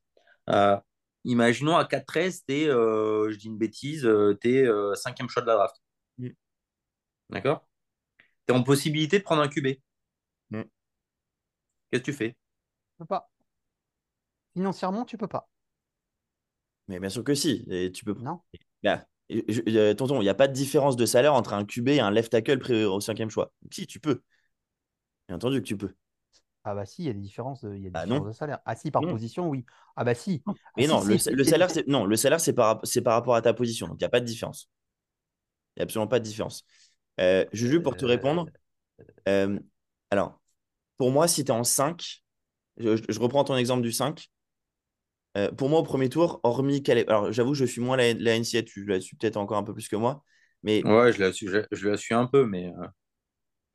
[0.49, 0.77] Euh,
[1.25, 4.09] imaginons à 4-13, t'es, euh, je dis une bêtise,
[4.41, 5.75] t'es euh, cinquième choix de la draft.
[6.17, 6.29] Mm.
[7.29, 7.67] D'accord?
[8.45, 9.79] T'es en possibilité de prendre un QB.
[10.51, 10.61] Mm.
[11.91, 12.29] Qu'est-ce que tu fais?
[12.31, 12.35] Tu
[12.99, 13.29] peux pas.
[14.53, 15.49] Financièrement, tu peux pas.
[16.89, 17.65] Mais bien sûr que si.
[17.71, 18.17] Et tu peux.
[18.25, 18.43] Non.
[18.83, 21.89] Bah, je- euh, tonton, il n'y a pas de différence de salaire entre un QB
[21.89, 23.53] et un left tackle pré- au cinquième choix.
[23.71, 24.23] Si, tu peux.
[25.27, 25.95] Bien entendu que tu peux.
[26.63, 28.27] Ah bah si, il y a des différences de, il y a des Bah différences
[28.27, 28.59] de salaire.
[28.65, 29.07] Ah si, par Non.
[29.07, 29.65] position, oui.
[29.95, 30.43] Ah bah si.
[30.75, 32.79] Ah Mais si, non, le, si, le si, salaire, c'est non, le salaire, c'est par,
[32.83, 33.87] c'est par rapport à ta position.
[33.87, 34.69] Donc, il n'y a pas de différence.
[35.75, 36.65] Il n'y a absolument pas de différence.
[37.19, 38.49] Euh, Juju, pour te répondre,
[39.29, 39.59] euh,
[40.11, 40.41] alors,
[40.97, 42.23] pour moi, si tu es en 5,
[42.77, 44.29] je, je reprends ton exemple du 5.
[45.39, 48.35] Euh, pour moi, au premier tour, hormis Caleb, alors j'avoue, je suis moins la, la
[48.35, 50.23] NCA, tu la suis peut-être encore un peu plus que moi,
[50.63, 52.87] mais Ouais, je la suis, je, je la suis un peu, mais euh,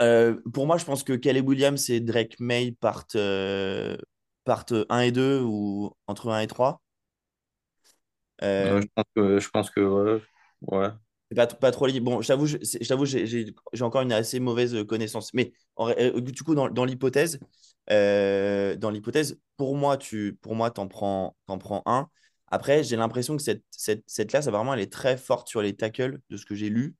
[0.03, 3.97] euh, pour moi, je pense que Caleb Williams et Drake May partent, euh,
[4.45, 6.83] partent 1 et 2 ou entre 1 et 3.
[8.61, 10.23] euh, Euh, je pense que, je pense que ouais,
[10.63, 10.89] ouais.
[11.35, 12.11] Pas, pas trop libre.
[12.11, 15.33] Bon, je t'avoue, j'ai encore une assez mauvaise connaissance.
[15.35, 17.41] Mais en euh, du coup, dans, dans l'hypothèse,
[17.91, 22.09] euh, dans l'hypothèse, pour moi, tu, pour moi, t'en prends, t'en prends un.
[22.49, 25.75] Après, j'ai l'impression que cette, cette, cette classe, apparemment, elle est très forte sur les
[25.75, 26.95] tackles, de ce que j'ai lu.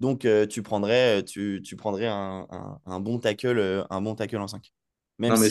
[0.00, 4.36] Donc, euh, tu prendrais, tu, tu prendrais un, un, un bon tackle, un bon tackle
[4.38, 4.72] en 5.
[5.18, 5.48] Même Non, mais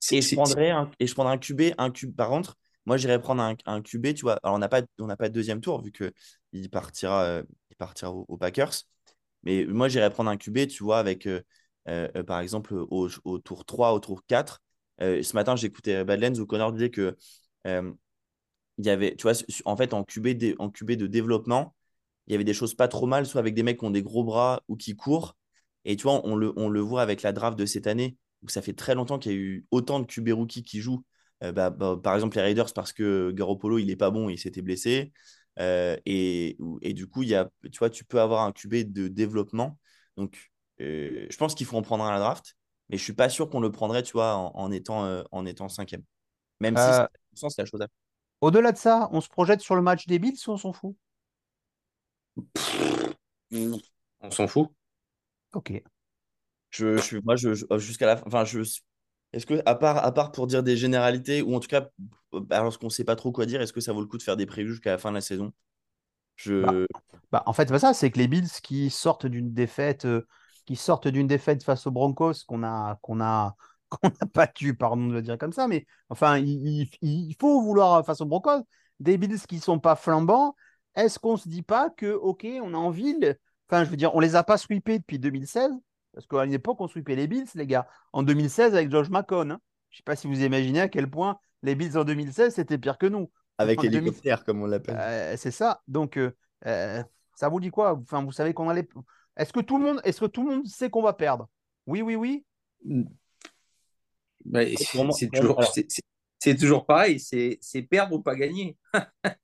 [0.00, 2.16] si et je prendrais un, et je prendrais un QB, un QB.
[2.16, 2.56] Par contre,
[2.86, 4.38] moi, j'irais prendre un, un QB, tu vois.
[4.42, 5.92] Alors, on n'a pas, on n'a pas de deuxième tour, vu
[6.60, 8.72] qu'il partira, euh, il partira aux, Packers.
[9.44, 11.42] Mais moi, j'irais prendre un QB, tu vois, avec, euh,
[11.88, 13.08] euh, par exemple, au,
[13.40, 14.62] tour 3, au tour 4.
[15.02, 17.16] Euh, ce matin, j'écoutais Badlands où Connor disait que
[18.78, 19.32] il y avait, tu vois,
[19.64, 21.74] en fait, en QB, dé- en QB de développement,
[22.26, 24.02] il y avait des choses pas trop mal, soit avec des mecs qui ont des
[24.02, 25.36] gros bras ou qui courent.
[25.84, 28.48] Et tu vois, on le, on le voit avec la draft de cette année, où
[28.48, 31.04] ça fait très longtemps qu'il y a eu autant de QB rookies qui jouent.
[31.40, 34.62] Bah, bah, par exemple, les Raiders, parce que Garoppolo, il est pas bon, il s'était
[34.62, 35.12] blessé.
[35.60, 38.92] Euh, et, et du coup, il y a, tu vois, tu peux avoir un QB
[38.92, 39.78] de développement.
[40.16, 40.50] Donc,
[40.80, 42.56] euh, je pense qu'il faut en prendre un à la draft,
[42.88, 45.46] mais je suis pas sûr qu'on le prendrait, tu vois, en, en étant, euh, en
[45.46, 46.02] étant cinquième.
[46.60, 47.88] Même si, Euh, c'est c'est la chose à
[48.42, 50.94] au-delà de ça, on se projette sur le match des Bills ou on s'en fout?
[54.20, 54.70] on s'en fout.
[55.52, 55.70] Ok.
[56.70, 58.60] Je, je suis, moi, je, je- jusqu'à la fin, enfin, je,
[59.34, 61.88] est-ce que, à part, pour dire des généralités, ou en tout cas,
[62.50, 64.22] alors qu'on ne sait pas trop quoi dire, est-ce que ça vaut le coup de
[64.22, 65.52] faire des prévus jusqu'à la fin de la saison?
[66.46, 66.72] Bah,
[67.32, 70.26] bah, en fait, c'est pas ça, c'est que les Bills qui sortent d'une défaite, euh,
[70.66, 73.56] qui sortent d'une défaite face aux Broncos qu'on a, qu'on a,
[73.88, 78.02] qu'on a battu, pardon de le dire comme ça, mais enfin, il, faut vouloir euh,
[78.04, 78.62] face aux Broncos
[79.00, 80.54] des Bills qui sont pas flambants.
[80.94, 83.16] Est-ce qu'on se dit pas que, ok, on a envie,
[83.68, 85.72] enfin, je veux dire, on les a pas sweepés depuis 2016,
[86.14, 89.50] parce qu'à une époque, on sweepait les Bills, les gars, en 2016 avec Josh McCown.
[89.52, 89.60] hein.
[89.90, 92.98] Je sais pas si vous imaginez à quel point les Bills en 2016 c'était pire
[92.98, 93.30] que nous.
[93.58, 94.96] avec En 2000 l'hélicoptère, comme on l'appelle.
[94.98, 95.82] euh, c'est ça.
[95.86, 96.34] Donc, euh,
[96.66, 97.02] euh,
[97.36, 97.92] ça vous dit quoi?
[98.02, 98.88] Enfin, vous savez qu'on allait.
[99.36, 101.48] Est-ce que tout le monde, est-ce que tout le monde sait qu'on va perdre?
[101.86, 102.44] Oui, oui, oui.
[102.84, 103.06] Moi-
[106.40, 108.76] c'est toujours, pareil, c'est c'est perdre ou pas gagner.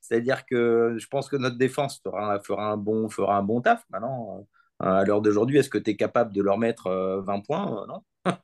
[0.00, 3.84] C'est-à-dire que je pense que notre défense fera, fera, un, bon, fera un bon taf.
[3.90, 4.42] Maintenant, euh,
[4.80, 7.82] à l'heure d'aujourd'hui, est-ce que tu es capable de leur mettre euh, 20 points?
[7.82, 8.02] Euh, Non?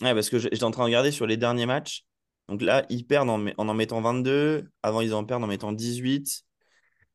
[0.00, 2.04] Ouais, parce que j'étais en train de regarder sur les derniers matchs.
[2.48, 4.70] Donc là, ils perdent en, en en mettant 22.
[4.84, 6.44] Avant, ils en perdent en mettant 18.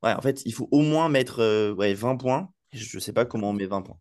[0.03, 2.49] Ouais, en fait, il faut au moins mettre euh, ouais, 20 points.
[2.73, 3.97] Je ne sais pas comment on met 20 points.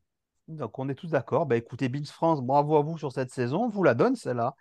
[0.48, 1.46] Donc, on est tous d'accord.
[1.46, 3.64] Bah, écoutez, Bills France, bravo à vous sur cette saison.
[3.64, 4.54] On vous la donne, celle-là.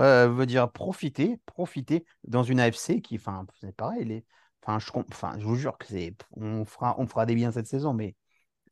[0.00, 4.04] Euh, veut dire profiter, profiter dans une AFC qui, enfin, c'est pareil.
[4.04, 4.24] Les...
[4.62, 7.66] Enfin, je, enfin, je vous jure que c'est, on fera, on fera des biens cette
[7.66, 8.14] saison, mais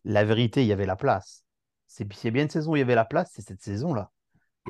[0.06, 1.44] la vérité, il y avait la place.
[1.88, 4.10] C'est c'est bien une saison où il y avait la place, c'est cette saison-là.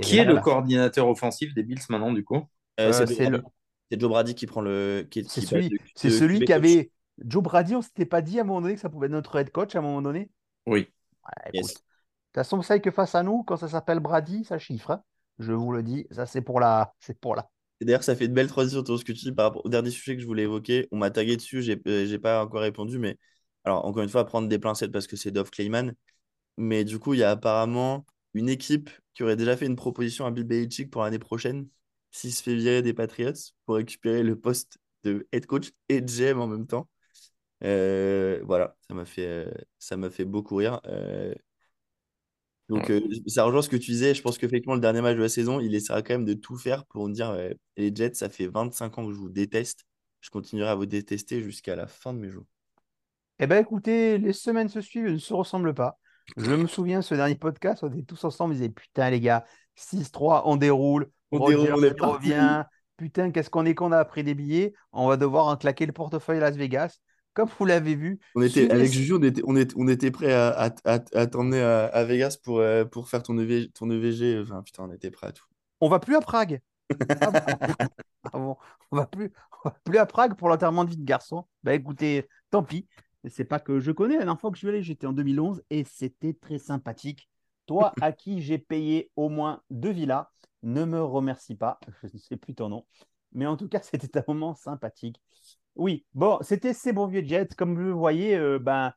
[0.00, 0.44] Qui est le place.
[0.44, 2.46] coordinateur offensif des Bills maintenant, du coup?
[2.80, 3.54] Euh, Euh, c'est Joe le- Brady.
[3.90, 5.08] C'est Joe Brady qui prend le.
[5.26, 6.90] C'est celui, de- c'est celui qui avait.
[7.18, 9.36] Joe Brady, on s'était pas dit à un moment donné que ça pouvait être notre
[9.36, 10.30] head coach à un moment donné?
[10.66, 10.88] Oui.
[11.24, 11.66] Ouais, Yes.
[11.66, 11.74] écoute.
[11.74, 14.90] De toute façon, vous savez que face à nous, quand ça s'appelle Brady, ça chiffre.
[14.92, 15.02] hein.
[15.38, 16.94] Je vous le dis, ça c'est pour la.
[17.00, 17.50] C'est pour la.
[17.80, 20.26] Et D'ailleurs, ça fait ce que tu dis par rapport au dernier sujet que je
[20.26, 20.88] voulais évoquer.
[20.92, 23.18] On m'a tagué dessus, j'ai euh, j'ai pas encore répondu, mais
[23.66, 25.92] alors encore une fois, prendre des pincettes parce que c'est Dov Kleiman.
[26.58, 30.26] Mais du coup, il y a apparemment une équipe qui aurait déjà fait une proposition
[30.26, 31.68] à Bill Belichick pour l'année prochaine,
[32.12, 33.32] s'il se fait virer des Patriots,
[33.66, 36.88] pour récupérer le poste de head coach et de GM en même temps.
[37.64, 40.80] Euh, voilà, ça m'a fait, euh, ça m'a fait beaucoup rire.
[40.86, 41.34] Euh,
[42.68, 44.14] donc, euh, ça rejoint ce que tu disais.
[44.14, 46.56] Je pense qu'effectivement, le dernier match de la saison, il essaiera quand même de tout
[46.56, 47.36] faire pour me dire
[47.76, 49.84] les Jets, ça fait 25 ans que je vous déteste.
[50.20, 52.46] Je continuerai à vous détester jusqu'à la fin de mes jours.
[53.38, 55.98] Eh ben écoutez, les semaines se suivent, elles ne se ressemblent pas.
[56.36, 59.44] Je me souviens, ce dernier podcast, on était tous ensemble, on disait Putain, les gars,
[59.74, 61.10] 6-3, on déroule.
[61.30, 62.64] On déroule, on est revient.
[62.96, 64.72] Putain, qu'est-ce qu'on est qu'on a pris des billets?
[64.92, 66.98] On va devoir en claquer le portefeuille à Las Vegas.
[67.34, 70.32] Comme vous l'avez vu, On était, avec Juju, on était, on était, on était prêt
[70.32, 73.90] à, à, à, à t'emmener à, à Vegas pour, euh, pour faire ton, EV, ton
[73.90, 74.40] EVG.
[74.40, 75.44] Enfin, putain, on était prêt à tout.
[75.80, 76.60] on va plus à Prague.
[77.20, 77.40] Ah bon?
[78.32, 78.56] Ah bon?
[78.90, 79.32] On va plus,
[79.64, 81.46] on va plus à Prague pour l'enterrement de vie de garçon.
[81.62, 82.86] Bah écoutez, tant pis.
[83.28, 84.14] C'est pas que je connais.
[84.14, 87.28] La dernière fois que je suis allé, j'étais en 2011 et c'était très sympathique.
[87.66, 90.26] Toi, à qui j'ai payé au moins deux villas,
[90.62, 91.78] ne me remercie pas.
[92.02, 92.86] Je ne sais plus ton nom.
[93.32, 95.20] Mais en tout cas, c'était un moment sympathique.
[95.74, 97.48] Oui, bon, c'était ces bons vieux Jets.
[97.56, 98.92] Comme vous le voyez, euh, ben,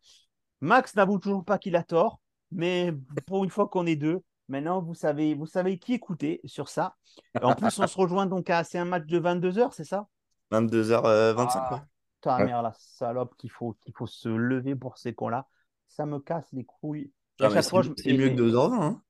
[0.62, 2.22] Max n'avoue toujours pas qu'il a tort.
[2.52, 2.94] Mais
[3.28, 6.96] pour une fois qu'on est deux, maintenant, vous savez, vous savez qui écouter sur ça.
[7.42, 8.64] En plus, on se rejoint donc à.
[8.64, 10.08] C'est un match de 22h, c'est ça?
[10.52, 11.82] 22h25, Ah, ouais.
[12.22, 12.46] Ta Ouais.
[12.46, 15.48] mère, la salope qu'il faut, qu'il faut se lever pour ces cons-là.
[15.88, 17.12] Ça me casse les couilles.
[17.40, 18.16] Ah, c'est je...
[18.16, 18.82] mieux que 2h20.
[18.82, 19.02] Hein.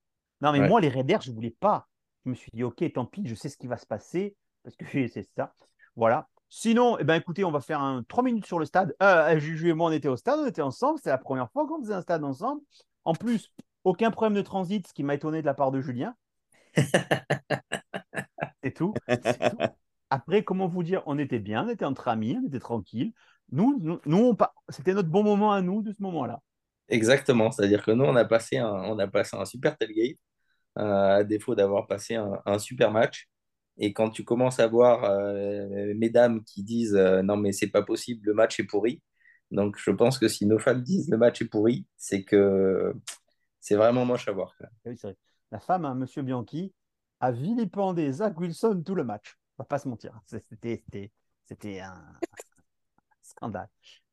[0.41, 0.67] Non, mais Ouais.
[0.67, 1.87] moi, les Raiders, je voulais pas.
[2.25, 4.75] Je me suis dit, OK, tant pis, je sais ce qui va se passer, parce
[4.75, 5.53] que c'est ça.
[5.95, 6.27] Voilà.
[6.49, 8.95] Sinon, eh ben, écoutez, on va faire un 3 minutes sur le stade.
[9.03, 10.99] Euh, Juju et moi, on était au stade, on était ensemble.
[11.03, 12.61] C'est la première fois qu'on faisait un stade ensemble.
[13.05, 13.51] En plus,
[13.83, 16.15] aucun problème de transit, ce qui m'a étonné de la part de Julien.
[18.63, 18.93] C'est tout.
[19.07, 19.57] c'est tout.
[20.09, 23.13] Après, comment vous dire, on était bien, on était entre amis, on était tranquille.
[23.51, 24.37] Nous, nous, nous,
[24.69, 26.41] c'était notre bon moment à nous de ce moment-là.
[26.87, 30.17] Exactement, c'est-à-dire que nous, on a passé un, on a passé un super tailgate,
[30.77, 33.27] euh, à défaut d'avoir passé un, un super match.
[33.77, 37.83] Et quand tu commences à voir euh, mesdames qui disent euh, non, mais c'est pas
[37.83, 39.01] possible, le match est pourri.
[39.51, 42.93] Donc, je pense que si nos femmes disent le match est pourri, c'est que
[43.61, 44.55] c'est vraiment moche à voir.
[44.85, 45.15] oui, vrai.
[45.51, 46.73] La femme, hein, Monsieur Bianchi,
[47.19, 49.38] a vilipendé Zach Wilson tout le match.
[49.59, 50.17] On va pas se mentir.
[50.25, 50.83] C'était,
[51.45, 52.01] c'était, un
[53.21, 53.67] scandale.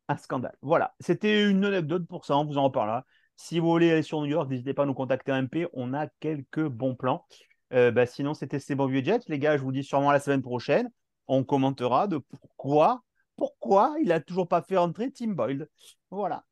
[0.08, 0.56] Un scandale.
[0.60, 0.96] Voilà.
[0.98, 2.36] C'était une anecdote pour ça.
[2.36, 3.06] On vous en reparlera.
[3.36, 5.68] Si vous voulez aller sur New York, n'hésitez pas à nous contacter à MP.
[5.72, 7.24] On a quelques bons plans.
[7.72, 9.20] Euh, bah, sinon, c'était ces bons vieux Jets.
[9.28, 10.90] Les gars, je vous dis sûrement la semaine prochaine.
[11.28, 13.02] On commentera de pourquoi,
[13.36, 15.68] pourquoi il a toujours pas fait rentrer Tim Boyle.
[16.10, 16.44] Voilà.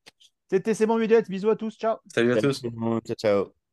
[0.48, 1.24] C'était ces bons vieux Jets.
[1.28, 1.76] Bisous à tous.
[1.76, 1.96] Ciao.
[2.06, 2.60] Salut à tous.
[2.60, 3.63] Ciao, ciao.